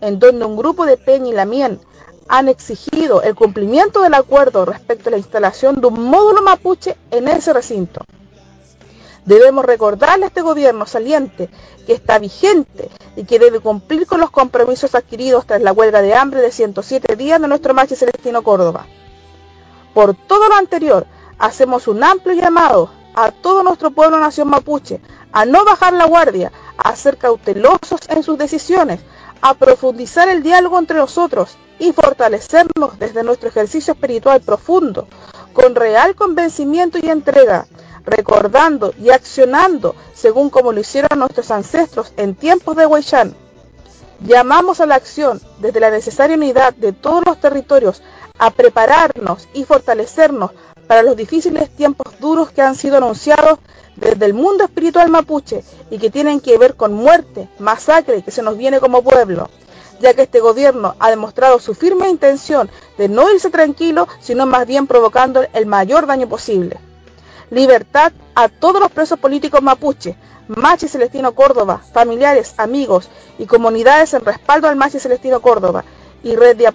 [0.00, 1.78] en donde un grupo de Peña y Lamien
[2.26, 7.28] han exigido el cumplimiento del acuerdo respecto a la instalación de un módulo mapuche en
[7.28, 8.00] ese recinto.
[9.24, 11.48] Debemos recordarle a este gobierno saliente
[11.86, 16.14] que está vigente y que debe cumplir con los compromisos adquiridos tras la huelga de
[16.14, 18.86] hambre de 107 días de nuestro machi Celestino Córdoba.
[19.94, 21.06] Por todo lo anterior,
[21.38, 25.00] hacemos un amplio llamado a todo nuestro pueblo nación mapuche
[25.32, 29.00] a no bajar la guardia, a ser cautelosos en sus decisiones,
[29.40, 35.08] a profundizar el diálogo entre nosotros y fortalecernos desde nuestro ejercicio espiritual profundo,
[35.52, 37.66] con real convencimiento y entrega,
[38.04, 43.34] recordando y accionando según como lo hicieron nuestros ancestros en tiempos de Huaychán.
[44.20, 48.02] Llamamos a la acción desde la necesaria unidad de todos los territorios
[48.38, 50.52] a prepararnos y fortalecernos
[50.86, 53.58] para los difíciles tiempos duros que han sido anunciados
[53.96, 58.42] desde el mundo espiritual mapuche y que tienen que ver con muerte, masacre que se
[58.42, 59.50] nos viene como pueblo,
[60.00, 64.66] ya que este gobierno ha demostrado su firme intención de no irse tranquilo, sino más
[64.66, 66.78] bien provocando el mayor daño posible.
[67.52, 70.16] Libertad a todos los presos políticos mapuche,
[70.48, 75.84] Machi Celestino Córdoba, familiares, amigos y comunidades en respaldo al Machi Celestino Córdoba
[76.24, 76.72] y red de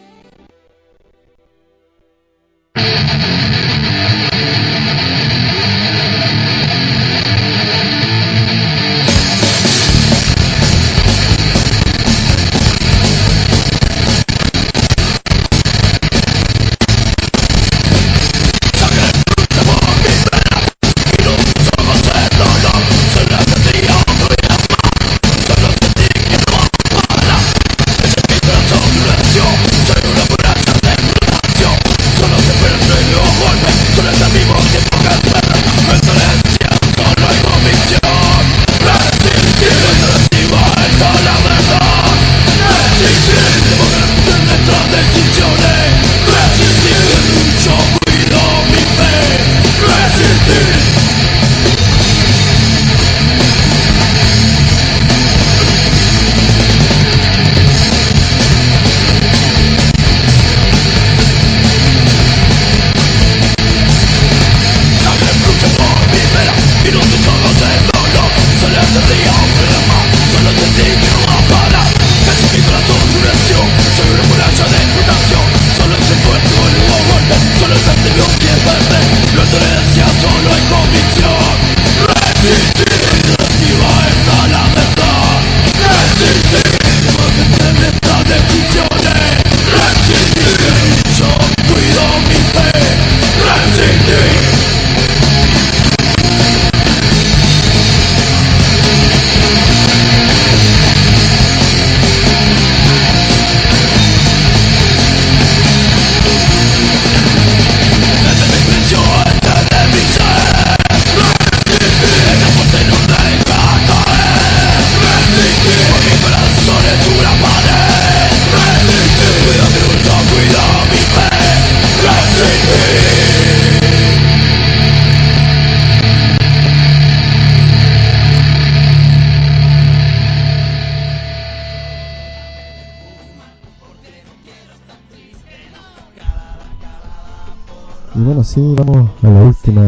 [139.24, 139.82] a la última.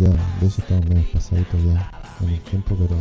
[0.00, 0.10] Ya,
[0.40, 1.90] de hecho estamos medio pasaditos ya
[2.22, 2.96] en el tiempo, pero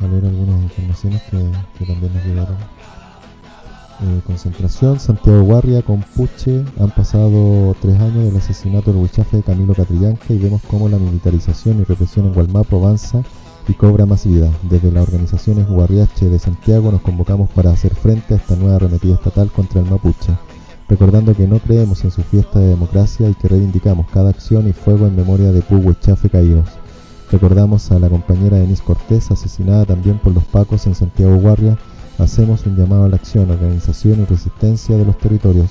[0.00, 1.38] a leer algunas informaciones que,
[1.78, 2.56] que también nos llegaron.
[4.02, 9.72] Eh, concentración, Santiago Guarria, Compuche, han pasado tres años del asesinato del huichafe de Camilo
[9.72, 13.22] Catrillanca y vemos cómo la militarización y represión en Gualmapo avanza
[13.68, 14.50] y cobra masividad.
[14.62, 19.14] Desde las organizaciones Guarriache de Santiago nos convocamos para hacer frente a esta nueva arremetida
[19.14, 20.32] estatal contra el mapuche
[20.88, 24.72] recordando que no creemos en su fiesta de democracia y que reivindicamos cada acción y
[24.72, 26.68] fuego en memoria de Pugo y Chafe caídos.
[27.32, 31.78] Recordamos a la compañera Denise Cortés, asesinada también por los Pacos en Santiago Guardia.
[32.18, 35.70] Hacemos un llamado a la acción, organización y resistencia de los territorios,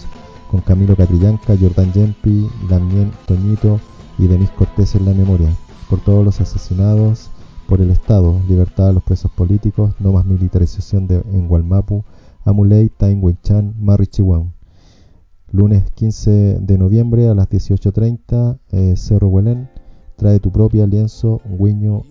[0.49, 3.79] con Camilo Catrillanca, Jordán Yempi, Damien Toñito
[4.17, 5.49] y Denise Cortés en la memoria,
[5.89, 7.29] por todos los asesinados
[7.67, 12.03] por el Estado, libertad a los presos políticos, no más militarización de, en Gualmapu,
[12.45, 13.21] Amuley, Tain
[13.79, 14.51] Marichihuan.
[15.53, 19.69] Lunes 15 de noviembre a las 18.30, eh, Cerro Huelén,
[20.15, 22.01] trae tu propia lienzo, Guiño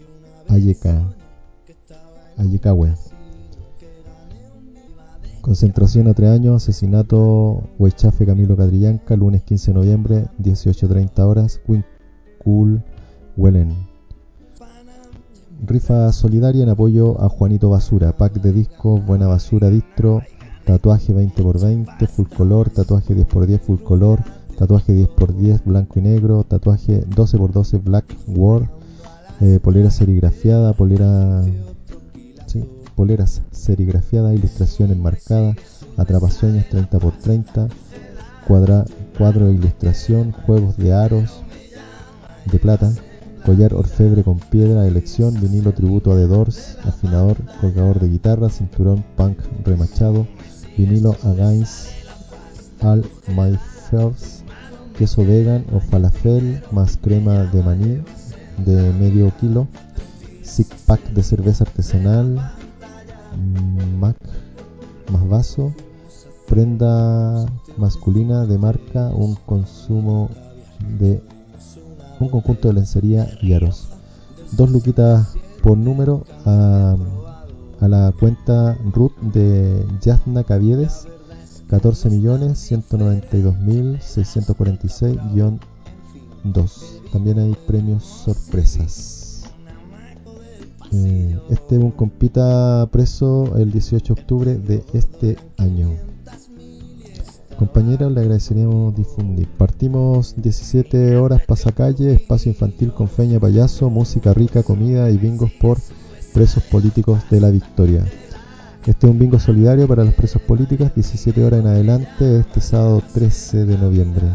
[0.49, 1.13] Ayeca,
[2.37, 2.95] Ayecahue.
[5.41, 11.61] Concentración a tres años, asesinato, Huaychafe Camilo Cadrillanca, lunes 15 de noviembre, 18.30 horas,
[12.45, 12.85] Cool
[13.37, 13.75] huelen.
[15.67, 20.23] Rifa solidaria en apoyo a Juanito Basura, pack de discos, buena basura, distro,
[20.65, 24.21] tatuaje 20x20, full color, tatuaje 10x10, full color,
[24.57, 28.71] tatuaje 10x10, blanco y negro, tatuaje 12x12, black war,
[29.41, 31.43] eh, polera serigrafiada, polera...
[32.47, 32.65] Sí,
[32.95, 35.55] poleras serigrafiada, ilustración enmarcada,
[35.97, 37.69] atrapasueños 30x30,
[38.47, 38.85] cuadra,
[39.17, 41.43] cuadro de ilustración, juegos de aros
[42.51, 42.93] de plata,
[43.45, 49.05] collar orfebre con piedra, elección, vinilo tributo a The Doors, afinador, colgador de guitarra, cinturón
[49.17, 50.27] punk remachado,
[50.77, 51.89] vinilo Against
[52.83, 53.57] All My
[53.91, 54.45] Fears,
[54.97, 58.03] queso vegan o falafel más crema de maní
[58.65, 59.67] de medio kilo,
[60.43, 62.53] six pack de cerveza artesanal,
[63.99, 64.17] Mac
[65.11, 65.73] más vaso,
[66.47, 67.47] prenda
[67.79, 70.29] masculina de marca, un consumo
[70.99, 71.23] de
[72.23, 73.89] un conjunto de lencería y aros.
[74.53, 76.97] Dos luquitas por número a,
[77.81, 81.09] la cuenta RUT de Yasna Caviedes,
[81.69, 85.19] 14 millones 192 mil 646
[86.45, 87.01] 2.
[87.13, 89.45] También hay premios sorpresas.
[90.93, 96.12] Eh, este es un compita preso el 18 de octubre de este año.
[97.63, 99.47] Compañeras, le agradeceríamos difundir.
[99.57, 105.79] Partimos 17 horas pasacalle, espacio infantil con feña payaso, música rica, comida y bingos por
[106.35, 108.05] presos políticos de la Victoria.
[108.85, 113.01] Este es un bingo solidario para los presos políticos, 17 horas en adelante, este sábado
[113.15, 114.27] 13 de noviembre.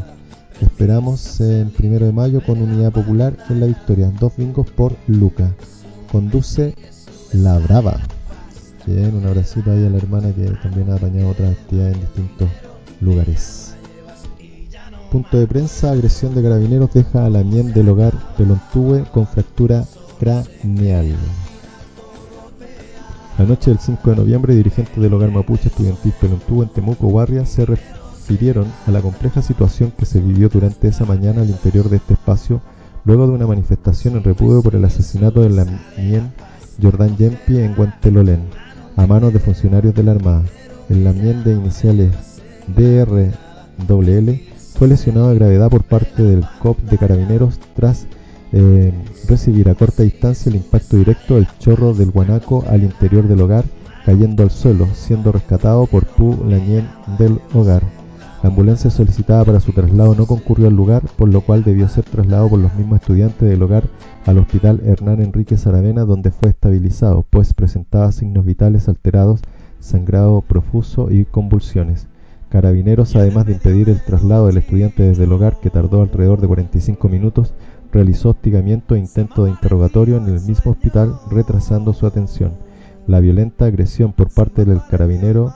[0.61, 4.09] Esperamos en primero de mayo con Unidad Popular en la Victoria.
[4.17, 5.53] Dos bingos por Luca.
[6.13, 6.75] Conduce
[7.33, 7.99] La Brava.
[8.85, 12.66] Bien, un abracito ahí a la hermana que también ha apañado otras actividades en distintos
[13.01, 13.75] lugares.
[15.11, 19.85] Punto de prensa, agresión de carabineros deja a la miel del hogar Pelontúe con fractura
[20.19, 21.15] craneal.
[23.37, 27.45] La noche del 5 de noviembre, dirigentes del hogar mapuche estudiantil Pelontúe en Temuco, Guardia,
[27.45, 31.97] se refirieron a la compleja situación que se vivió durante esa mañana al interior de
[31.97, 32.61] este espacio
[33.05, 35.65] luego de una manifestación en repudio por el asesinato de la
[35.97, 36.33] mien
[36.81, 38.41] Jordan Yempi en Guantelolén
[38.97, 40.43] a manos de funcionarios de la Armada.
[40.89, 42.36] El Lamien de iniciales
[42.75, 44.41] DRWL
[44.75, 48.07] fue lesionado de gravedad por parte del COP de carabineros tras
[48.53, 48.93] eh,
[49.27, 53.65] recibir a corta distancia el impacto directo del chorro del guanaco al interior del hogar,
[54.05, 56.87] cayendo al suelo, siendo rescatado por Pu Lañén
[57.17, 57.83] del hogar.
[58.43, 62.05] La ambulancia solicitada para su traslado no concurrió al lugar, por lo cual debió ser
[62.05, 63.83] trasladado por los mismos estudiantes del hogar
[64.25, 69.41] al hospital Hernán Enrique Saravena, donde fue estabilizado, pues presentaba signos vitales alterados,
[69.79, 72.07] sangrado profuso y convulsiones.
[72.49, 76.47] Carabineros, además de impedir el traslado del estudiante desde el hogar, que tardó alrededor de
[76.47, 77.53] 45 minutos,
[77.91, 82.53] realizó hostigamiento e intento de interrogatorio en el mismo hospital, retrasando su atención.
[83.05, 85.53] La violenta agresión por parte del carabinero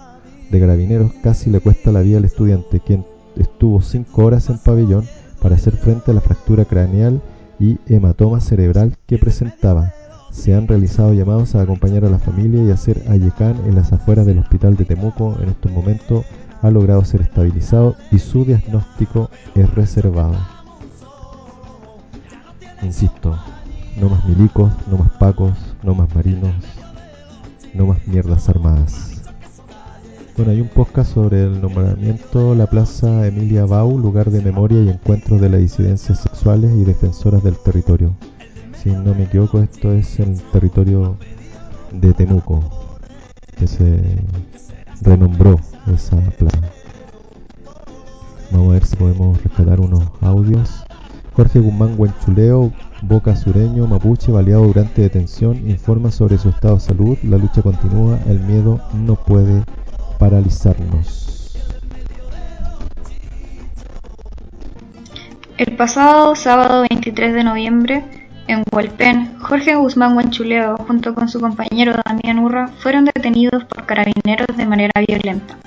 [0.50, 3.06] de carabineros casi le cuesta la vida al estudiante, quien
[3.38, 5.06] estuvo cinco horas en pabellón
[5.42, 7.22] para hacer frente a la fractura craneal
[7.60, 9.94] y hematoma cerebral que presentaba.
[10.32, 14.26] Se han realizado llamados a acompañar a la familia y hacer ayecán en las afueras
[14.26, 15.38] del hospital de Temuco.
[15.42, 16.26] En estos momentos
[16.62, 20.36] ha logrado ser estabilizado y su diagnóstico es reservado.
[22.82, 23.38] Insisto,
[24.00, 26.56] no más milicos, no más pacos, no más marinos,
[27.74, 29.22] no más mierdas armadas.
[30.38, 34.90] Bueno, hay un podcast sobre el nombramiento la Plaza Emilia Bau, lugar de memoria y
[34.90, 38.16] encuentros de las disidencias sexuales y defensoras del territorio.
[38.82, 41.18] Si no me equivoco, esto es el territorio
[41.92, 42.64] de Temuco,
[43.58, 44.02] que se
[45.02, 45.60] renombró
[45.94, 46.60] esa plaza.
[48.52, 50.84] Vamos a ver si podemos rescatar unos audios.
[51.34, 57.18] Jorge Guzmán Huenchuleo, Boca Sureño, Mapuche, baleado durante detención, informa sobre su estado de salud.
[57.24, 59.64] La lucha continúa, el miedo no puede
[60.20, 61.58] paralizarnos.
[65.58, 68.21] El pasado sábado 23 de noviembre,
[68.52, 74.58] en Hualpén, Jorge Guzmán Huenchuleo, junto con su compañero Damián Urra, fueron detenidos por carabineros
[74.58, 75.58] de manera violenta,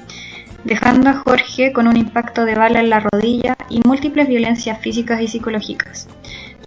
[0.65, 5.21] dejando a Jorge con un impacto de bala en la rodilla y múltiples violencias físicas
[5.23, 6.09] y psicológicas.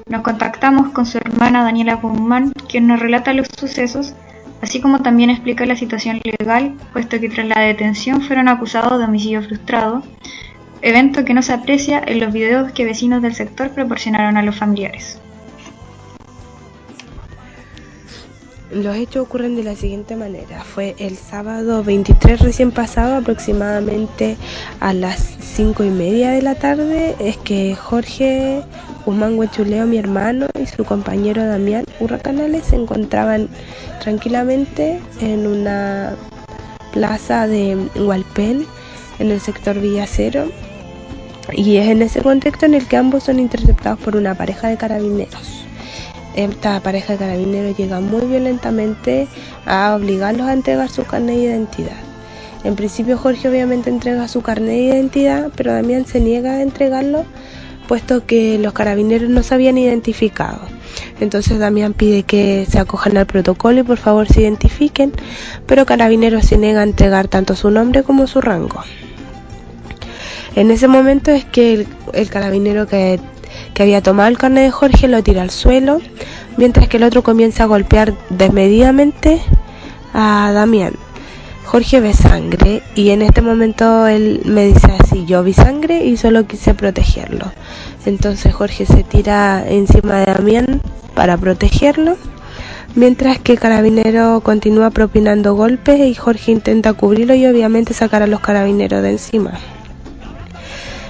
[0.10, 4.16] Nos contactamos con su hermana Daniela Guzmán, quien nos relata los sucesos
[4.62, 9.06] así como también explica la situación legal, puesto que tras la detención fueron acusados de
[9.06, 10.02] homicidio frustrado,
[10.82, 14.56] evento que no se aprecia en los videos que vecinos del sector proporcionaron a los
[14.56, 15.22] familiares.
[18.72, 20.62] Los hechos ocurren de la siguiente manera.
[20.64, 24.36] Fue el sábado 23 recién pasado, aproximadamente
[24.82, 28.62] a las 5 y media de la tarde, es que Jorge
[29.06, 33.48] Guzmán Huechuleo, mi hermano, y su compañero Damián Urracanales se encontraban
[34.02, 36.16] tranquilamente en una
[36.92, 38.66] plaza de Hualpén,
[39.20, 40.52] en el sector Villacero,
[41.54, 44.76] y es en ese contexto en el que ambos son interceptados por una pareja de
[44.76, 45.67] carabineros.
[46.38, 49.28] Esta pareja de carabineros llega muy violentamente
[49.66, 51.98] a obligarlos a entregar su carnet de identidad.
[52.64, 57.26] En principio Jorge obviamente entrega su carnet de identidad, pero Damián se niega a entregarlo
[57.88, 60.60] puesto que los carabineros no se habían identificado.
[61.20, 65.14] Entonces Damián pide que se acojan al protocolo y por favor se identifiquen,
[65.66, 68.84] pero Carabineros se niega a entregar tanto su nombre como su rango.
[70.56, 73.20] En ese momento es que el, carabinero que,
[73.74, 76.02] que, había tomado el carnet de Jorge lo tira al suelo,
[76.58, 79.42] mientras que el otro comienza a golpear desmedidamente
[80.14, 80.94] a Damián.
[81.66, 86.16] Jorge ve sangre y en este momento él me dice así, yo vi sangre y
[86.16, 87.52] solo quise protegerlo.
[88.06, 90.82] Entonces Jorge se tira encima de Damián
[91.14, 92.16] para protegerlo,
[92.96, 98.28] mientras que el carabinero continúa propinando golpes y Jorge intenta cubrirlo y obviamente sacar a
[98.28, 99.60] los carabineros de encima.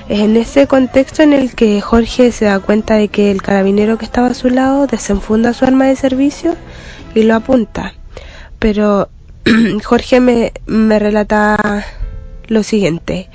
[0.09, 3.97] Es en ese contexto en el que Jorge se da cuenta de que el carabinero
[3.97, 6.55] que estaba a su lado desenfunda su arma de servicio
[7.13, 7.93] y lo apunta.
[8.57, 9.09] Pero
[9.83, 11.85] Jorge me, me relata
[12.47, 13.29] lo siguiente.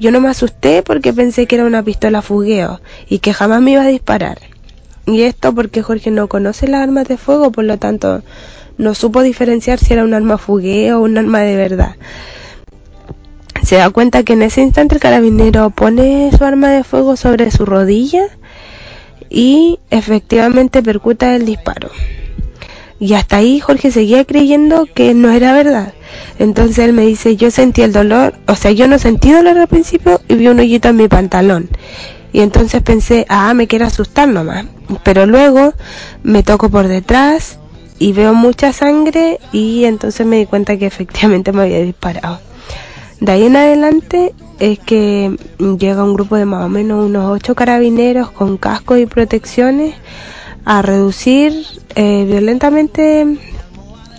[0.00, 3.72] Yo no me asusté porque pensé que era una pistola fugueo y que jamás me
[3.72, 4.38] iba a disparar.
[5.06, 8.22] Y esto porque Jorge no conoce las armas de fuego, por lo tanto
[8.78, 11.94] no supo diferenciar si era un arma fugueo o un arma de verdad.
[13.66, 17.50] Se da cuenta que en ese instante el carabinero pone su arma de fuego sobre
[17.50, 18.22] su rodilla
[19.28, 21.90] y efectivamente percuta el disparo.
[23.00, 25.94] Y hasta ahí Jorge seguía creyendo que no era verdad.
[26.38, 29.66] Entonces él me dice, yo sentí el dolor, o sea, yo no sentí dolor al
[29.66, 31.68] principio y vi un hoyito en mi pantalón.
[32.32, 34.64] Y entonces pensé, ah, me quiere asustar nomás.
[35.02, 35.74] Pero luego
[36.22, 37.58] me toco por detrás
[37.98, 42.38] y veo mucha sangre y entonces me di cuenta que efectivamente me había disparado.
[43.20, 45.36] De ahí en adelante es que
[45.78, 49.94] llega un grupo de más o menos unos ocho carabineros con cascos y protecciones
[50.64, 51.64] a reducir
[51.94, 53.38] eh, violentamente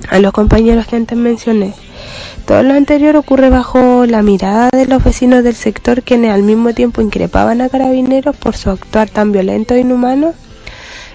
[0.10, 1.74] a los compañeros que antes mencioné.
[2.48, 6.74] Todo lo anterior ocurre bajo la mirada de los vecinos del sector quienes al mismo
[6.74, 10.34] tiempo increpaban a carabineros por su actuar tan violento e inhumano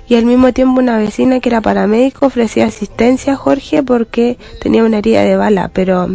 [0.08, 4.84] y al mismo tiempo una vecina que era paramédico ofrecía asistencia a Jorge porque tenía
[4.84, 6.08] una herida de bala, pero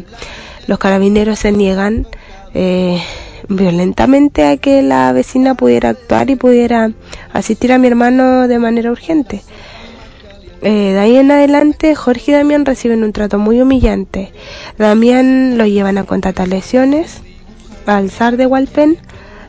[0.67, 2.07] los carabineros se niegan
[2.53, 3.01] eh,
[3.49, 6.91] violentamente a que la vecina pudiera actuar y pudiera
[7.33, 9.41] asistir a mi hermano de manera urgente.
[10.61, 14.31] Eh, de ahí en adelante, Jorge y Damián reciben un trato muy humillante.
[14.77, 17.21] Damián lo llevan a contratar lesiones
[17.85, 18.97] al zar de Hualpén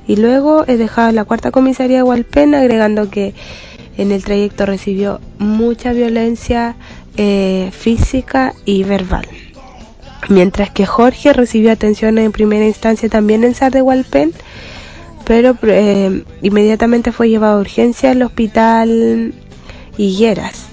[0.06, 3.34] y luego es dejado en la cuarta comisaría de Hualpén, agregando que
[3.96, 6.76] en el trayecto recibió mucha violencia
[7.16, 9.26] eh, física y verbal.
[10.28, 14.32] Mientras que Jorge recibió atención en primera instancia también en Hualpén,
[15.24, 19.34] pero eh, inmediatamente fue llevado a urgencia al hospital
[19.96, 20.66] Higueras.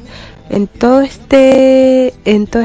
[0.50, 2.64] En todo este, en todo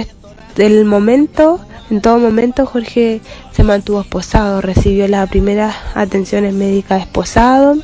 [0.56, 3.20] el momento, en todo momento Jorge
[3.52, 7.76] se mantuvo esposado, recibió las primeras atenciones médicas esposado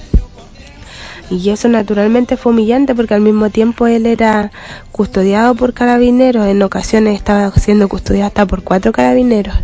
[1.30, 4.52] y eso naturalmente fue humillante porque al mismo tiempo él era
[4.92, 9.54] custodiado por carabineros, en ocasiones estaba siendo custodiado hasta por cuatro carabineros.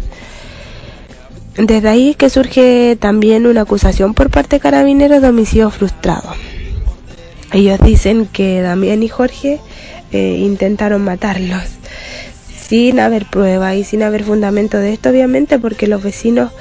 [1.56, 6.30] Desde ahí que surge también una acusación por parte de carabineros de homicidio frustrado.
[7.52, 9.60] Ellos dicen que Damián y Jorge
[10.12, 11.62] eh, intentaron matarlos
[12.68, 16.52] sin haber prueba y sin haber fundamento de esto, obviamente, porque los vecinos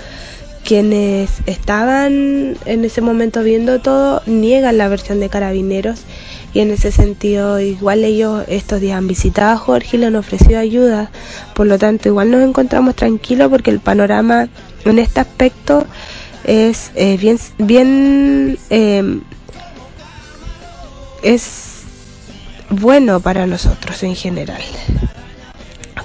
[0.65, 6.01] quienes estaban en ese momento viendo todo niegan la versión de carabineros
[6.53, 10.15] y en ese sentido igual ellos estos días han visitado a Jorge y le han
[10.15, 11.09] ofrecido ayuda
[11.55, 14.49] por lo tanto igual nos encontramos tranquilos porque el panorama
[14.85, 15.85] en este aspecto
[16.43, 19.19] es eh, bien bien eh,
[21.23, 21.71] es
[22.69, 24.61] bueno para nosotros en general.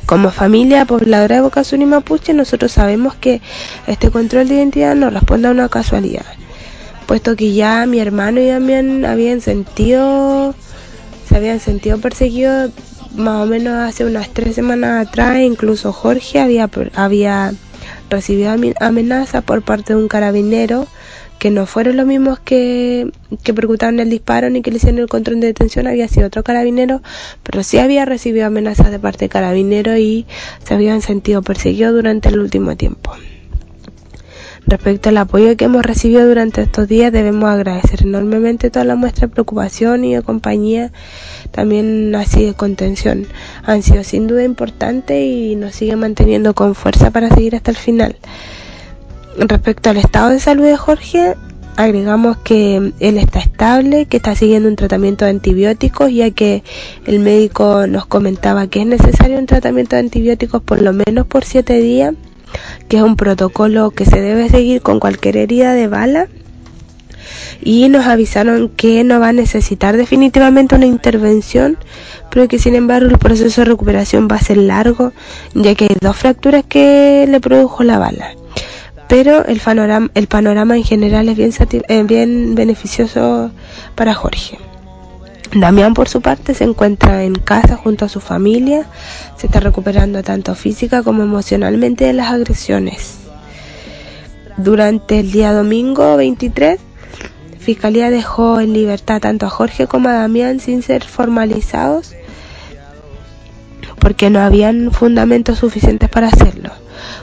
[0.04, 3.40] Como familia pobladora de Boca Sur y Mapuche, nosotros sabemos que
[3.86, 6.26] este control de identidad no responde a una casualidad,
[7.06, 10.54] puesto que ya mi hermano y Damián habían sentido,
[11.28, 12.70] se habían sentido perseguidos
[13.16, 17.54] más o menos hace unas tres semanas atrás, incluso Jorge había, había
[18.10, 20.86] recibido amenaza por parte de un carabinero
[21.38, 23.10] que no fueron los mismos que,
[23.42, 26.42] que percutaron el disparo ni que le hicieron el control de detención, había sido otro
[26.42, 27.02] carabinero,
[27.42, 30.26] pero sí había recibido amenazas de parte de carabinero y
[30.64, 33.12] se habían sentido perseguidos durante el último tiempo.
[34.68, 39.28] Respecto al apoyo que hemos recibido durante estos días, debemos agradecer enormemente toda la muestra
[39.28, 40.90] de preocupación y de compañía,
[41.52, 43.28] también así de contención.
[43.62, 47.76] Han sido sin duda importantes y nos siguen manteniendo con fuerza para seguir hasta el
[47.76, 48.16] final.
[49.38, 51.34] Respecto al estado de salud de Jorge,
[51.76, 56.62] agregamos que él está estable, que está siguiendo un tratamiento de antibióticos, ya que
[57.04, 61.44] el médico nos comentaba que es necesario un tratamiento de antibióticos por lo menos por
[61.44, 62.14] siete días
[62.88, 66.28] que es un protocolo que se debe seguir con cualquier herida de bala
[67.60, 71.76] y nos avisaron que no va a necesitar definitivamente una intervención,
[72.30, 75.12] pero que sin embargo el proceso de recuperación va a ser largo,
[75.54, 78.34] ya que hay dos fracturas que le produjo la bala.
[79.08, 81.52] Pero el panorama, en general es bien,
[81.88, 83.50] eh, bien beneficioso
[83.94, 84.58] para Jorge.
[85.54, 88.86] Damián, por su parte, se encuentra en casa junto a su familia,
[89.36, 93.18] se está recuperando tanto física como emocionalmente de las agresiones.
[94.56, 96.80] Durante el día domingo 23,
[97.58, 102.14] Fiscalía dejó en libertad tanto a Jorge como a Damián sin ser formalizados
[103.98, 106.70] porque no habían fundamentos suficientes para hacerlo.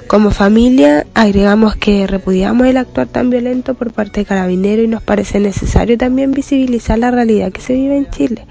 [0.07, 5.01] Como familia, agregamos que repudiamos el actuar tan violento por parte de Carabinero y nos
[5.01, 8.45] parece necesario también visibilizar la realidad que se vive en Chile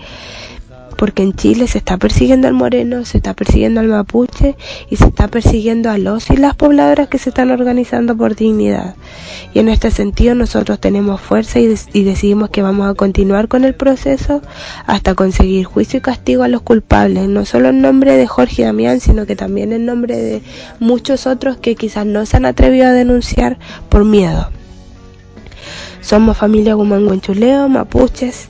[1.03, 4.55] porque en Chile se está persiguiendo al moreno, se está persiguiendo al mapuche
[4.89, 8.95] y se está persiguiendo a los y las pobladoras que se están organizando por dignidad.
[9.53, 11.67] Y en este sentido nosotros tenemos fuerza y,
[12.05, 14.43] decidimos que vamos a continuar con el proceso
[14.87, 19.01] hasta conseguir juicio y castigo a los culpables, no solo en nombre de Jorge Damián,
[19.01, 20.41] sino que también en nombre de
[20.79, 23.59] muchos otros que quizás no se han atrevido a denunciar
[23.89, 24.51] por miedo.
[26.01, 28.49] Somos familia Gumanguenchuleo, mapuches,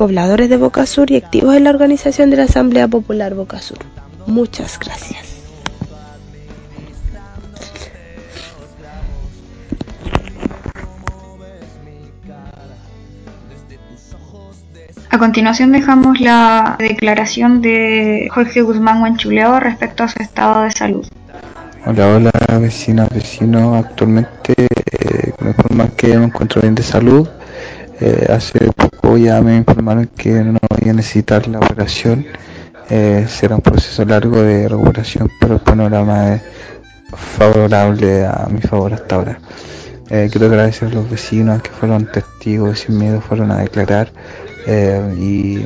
[0.00, 3.76] pobladores de Boca Sur y activos en la organización de la Asamblea Popular Boca Sur.
[4.26, 5.26] Muchas gracias.
[15.10, 21.06] A continuación dejamos la declaración de Jorge Guzmán Guanchuleo respecto a su estado de salud.
[21.84, 23.74] Hola, hola vecina, vecino.
[23.74, 27.28] Actualmente eh, me informan que me encuentro bien de salud
[28.00, 28.60] eh, hace
[29.00, 32.26] poco ya me informaron que no voy a necesitar la operación.
[32.88, 36.42] Eh, será un proceso largo de recuperación, pero el panorama es
[37.14, 39.38] favorable a mi favor hasta ahora.
[40.08, 44.10] Eh, quiero agradecer a los vecinos que fueron testigos sin miedo fueron a declarar
[45.16, 45.64] y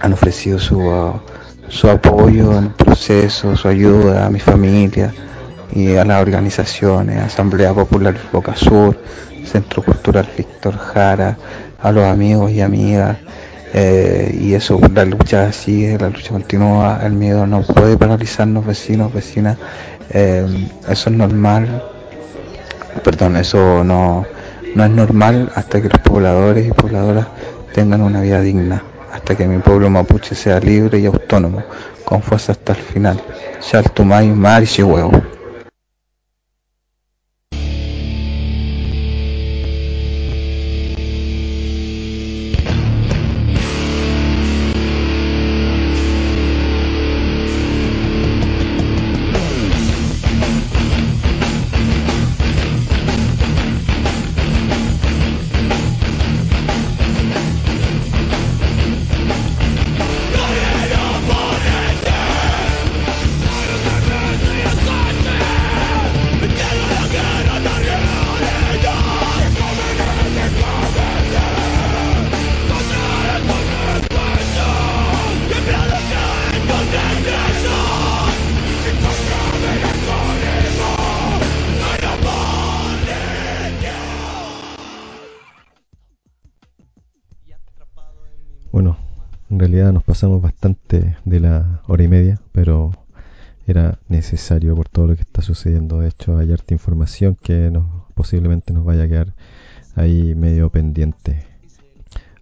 [0.00, 0.80] han ofrecido su,
[1.68, 5.14] su apoyo en el proceso, su ayuda a mi familia
[5.72, 8.98] y a las organizaciones, Asamblea Popular Boca Sur,
[9.44, 11.36] Centro Cultural Víctor Jara,
[11.84, 13.18] a los amigos y amigas.
[13.74, 19.12] Eh, y eso, la lucha sigue, la lucha continúa, el miedo no puede paralizarnos, vecinos,
[19.12, 19.58] vecinas.
[20.10, 20.46] Eh,
[20.88, 21.82] eso es normal,
[23.02, 24.24] perdón, eso no,
[24.74, 27.26] no es normal hasta que los pobladores y pobladoras
[27.74, 28.82] tengan una vida digna,
[29.12, 31.64] hasta que mi pueblo mapuche sea libre y autónomo,
[32.04, 33.20] con fuerza hasta el final.
[33.60, 35.33] Shaltumay, Mar y huevo.
[92.04, 92.92] Y media, pero
[93.66, 96.00] era necesario por todo lo que está sucediendo.
[96.00, 99.34] De hecho, hay harta información que nos, posiblemente nos vaya a quedar
[99.96, 101.54] ahí medio pendiente.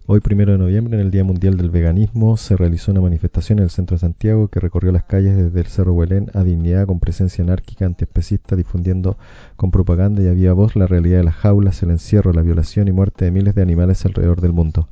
[0.05, 3.63] Hoy, primero de noviembre, en el Día Mundial del Veganismo, se realizó una manifestación en
[3.63, 6.99] el centro de Santiago que recorrió las calles desde el Cerro Huelén a Dignidad con
[6.99, 9.17] presencia anárquica antiespecista, difundiendo
[9.55, 12.91] con propaganda y viva voz la realidad de las jaulas, el encierro, la violación y
[12.91, 14.89] muerte de miles de animales alrededor del mundo.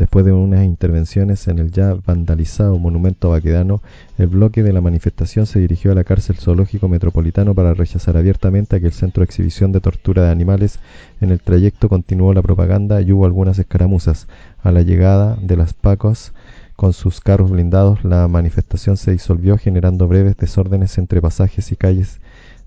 [0.00, 3.82] Después de unas intervenciones en el ya vandalizado monumento Baquedano,
[4.16, 8.76] el bloque de la manifestación se dirigió a la cárcel zoológico metropolitano para rechazar abiertamente
[8.76, 10.80] aquel centro de exhibición de tortura de animales.
[11.20, 14.26] En el trayecto continuó la propaganda y hubo algunas escaramuzas.
[14.62, 16.32] A la llegada de las Pacos
[16.76, 22.20] con sus carros blindados, la manifestación se disolvió generando breves desórdenes entre pasajes y calles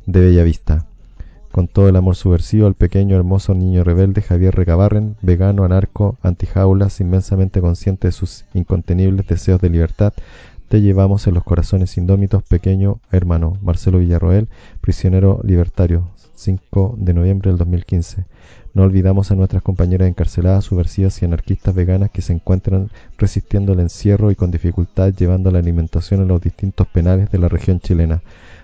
[0.05, 0.85] de Bellavista.
[1.53, 6.99] Con todo el amor subversivo al pequeño hermoso niño rebelde Javier Recabarren, vegano, anarco, antijaulas,
[6.99, 10.13] inmensamente consciente de sus incontenibles deseos de libertad,
[10.67, 14.47] te llevamos en los corazones indómitos, pequeño hermano Marcelo Villarroel,
[14.81, 18.25] prisionero libertario, 5 de noviembre del 2015.
[18.73, 22.89] No olvidamos a nuestras compañeras encarceladas, subversivas y anarquistas veganas que se encuentran
[23.19, 27.47] resistiendo el encierro y con dificultad llevando la alimentación en los distintos penales de la
[27.47, 28.23] región chilena.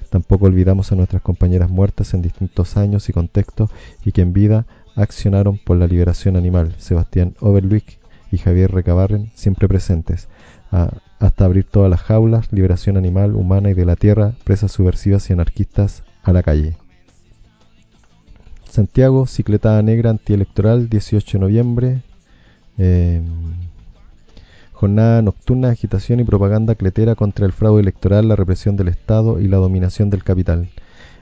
[0.09, 3.69] Tampoco olvidamos a nuestras compañeras muertas en distintos años y contextos
[4.03, 4.65] y que en vida
[4.95, 7.99] accionaron por la liberación animal, Sebastián Overluik
[8.31, 10.27] y Javier Recabarren, siempre presentes,
[11.19, 15.33] hasta abrir todas las jaulas, liberación animal, humana y de la tierra, presas subversivas y
[15.33, 16.77] anarquistas a la calle.
[18.69, 22.01] Santiago, cicletada negra antielectoral, 18 de noviembre.
[22.77, 23.21] Eh,
[24.79, 29.49] jornada nocturna agitación y propaganda cletera contra el fraude electoral, la represión del Estado y
[29.49, 30.69] la dominación del capital.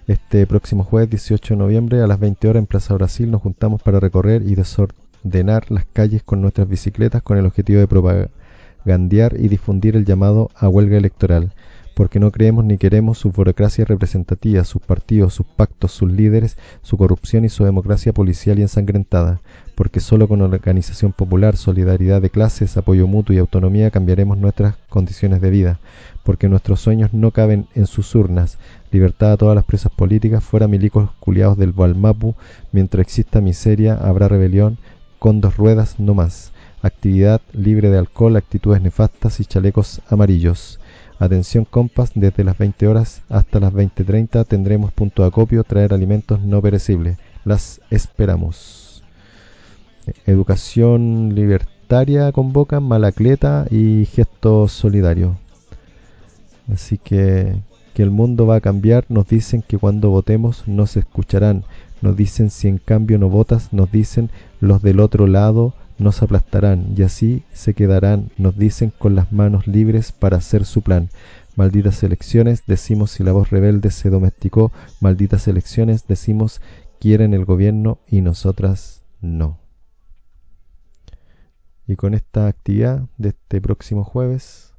[0.05, 3.81] Este próximo jueves 18 de noviembre a las 20 horas en Plaza Brasil nos juntamos
[3.81, 9.47] para recorrer y desordenar las calles con nuestras bicicletas con el objetivo de propagandear y
[9.47, 11.51] difundir el llamado a huelga electoral
[11.97, 16.95] porque no creemos ni queremos su burocracia representativa, sus partidos, sus pactos, sus líderes, su
[16.95, 19.41] corrupción y su democracia policial y ensangrentada,
[19.73, 25.41] porque solo con organización popular, solidaridad de clases, apoyo mutuo y autonomía cambiaremos nuestras condiciones
[25.41, 25.79] de vida,
[26.23, 28.59] porque nuestros sueños no caben en sus urnas,
[28.91, 32.35] libertad a todas las presas políticas, fuera milicos culiados del Balmapu,
[32.71, 34.77] mientras exista miseria habrá rebelión,
[35.17, 36.51] con dos ruedas no más,
[36.83, 40.79] actividad libre de alcohol, actitudes nefastas y chalecos amarillos.
[41.19, 46.41] Atención compas, desde las 20 horas hasta las 20.30 tendremos punto de acopio, traer alimentos
[46.41, 47.17] no perecibles.
[47.43, 49.03] Las esperamos.
[50.27, 55.37] Educación libertaria convocan, malacleta y gesto solidario.
[56.71, 57.55] Así que,
[57.95, 61.63] que el mundo va a cambiar, nos dicen que cuando votemos no se escucharán.
[62.01, 64.29] Nos dicen si en cambio no votas, nos dicen
[64.59, 69.67] los del otro lado nos aplastarán y así se quedarán, nos dicen, con las manos
[69.67, 71.09] libres para hacer su plan.
[71.55, 74.71] Malditas elecciones, decimos si la voz rebelde se domesticó,
[75.01, 76.61] malditas elecciones, decimos
[76.99, 79.57] quieren el gobierno y nosotras no.
[81.87, 84.73] Y con esta actividad de este próximo jueves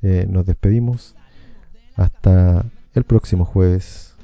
[0.00, 1.14] eh, nos despedimos
[1.96, 4.14] hasta el próximo jueves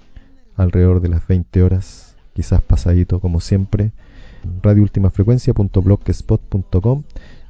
[0.57, 3.93] alrededor de las 20 horas, quizás pasadito como siempre
[4.63, 7.03] radioultimafrecuencia.blogspot.com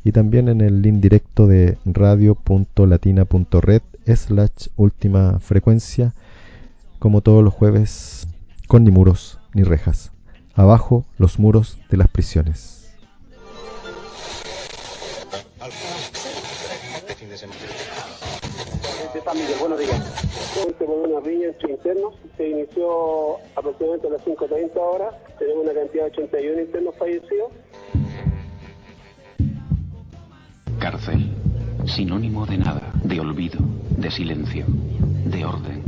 [0.04, 6.14] y también en el link directo de radio.latina.red slash última frecuencia
[6.98, 8.26] como todos los jueves
[8.66, 10.12] con ni muros ni rejas
[10.54, 12.96] abajo los muros de las prisiones
[19.60, 20.24] buenos días.
[20.78, 26.04] Se una riña entre internos, se inició aproximadamente a las 5.30 horas, tenemos una cantidad
[26.04, 27.52] de 81 internos fallecidos.
[30.78, 31.30] Cárcel,
[31.86, 33.58] sinónimo de nada, de olvido,
[33.90, 35.82] de silencio, de orden,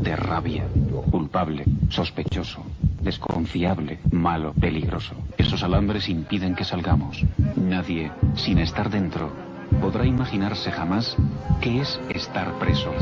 [0.00, 0.64] de rabia,
[1.10, 2.62] culpable, sospechoso,
[3.02, 5.14] desconfiable, malo, peligroso.
[5.36, 7.22] Esos alambres impiden que salgamos.
[7.56, 9.30] Nadie, sin estar dentro,
[9.80, 11.16] podrá imaginarse jamás
[11.60, 12.92] qué es estar preso.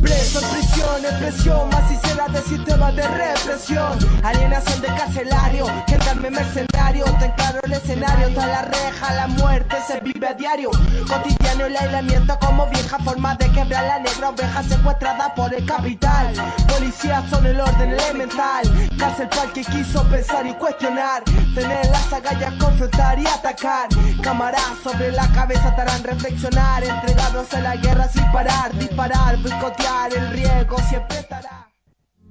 [0.00, 7.32] Preso en prisión, en presión, de sistema de represión, alienación de carcelario, gendarme mercenario, te
[7.34, 10.70] claro el escenario, toda la reja, la muerte se vive a diario,
[11.06, 16.34] cotidiano el aislamiento como vieja forma de quebrar la negra oveja secuestrada por el capital,
[16.66, 21.22] policías son el orden elemental, cárcel para que quiso pensar y cuestionar,
[21.54, 23.88] tener las agallas, confrontar y atacar,
[24.22, 30.12] cámaras sobre la cabeza te harán reflexionar, entregados a la guerra sin parar, disparar, boicotear,
[30.14, 31.67] el riesgo siempre estará.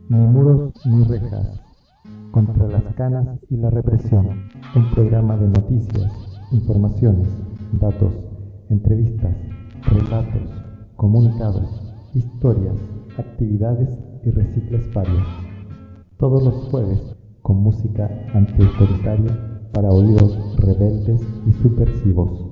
[0.10, 1.62] Ni muros ni rejas.
[2.32, 4.48] Contra las canas y la represión.
[4.74, 6.10] Un programa de noticias,
[6.52, 7.28] informaciones,
[7.74, 8.14] datos,
[8.70, 9.36] entrevistas,
[9.84, 10.50] relatos,
[10.96, 12.78] comunicados, historias,
[13.18, 13.90] actividades
[14.24, 15.28] y recicles varios.
[16.18, 17.02] Todos los jueves
[17.42, 19.38] con música antiautoritaria
[19.74, 22.46] para oídos rebeldes y subversivos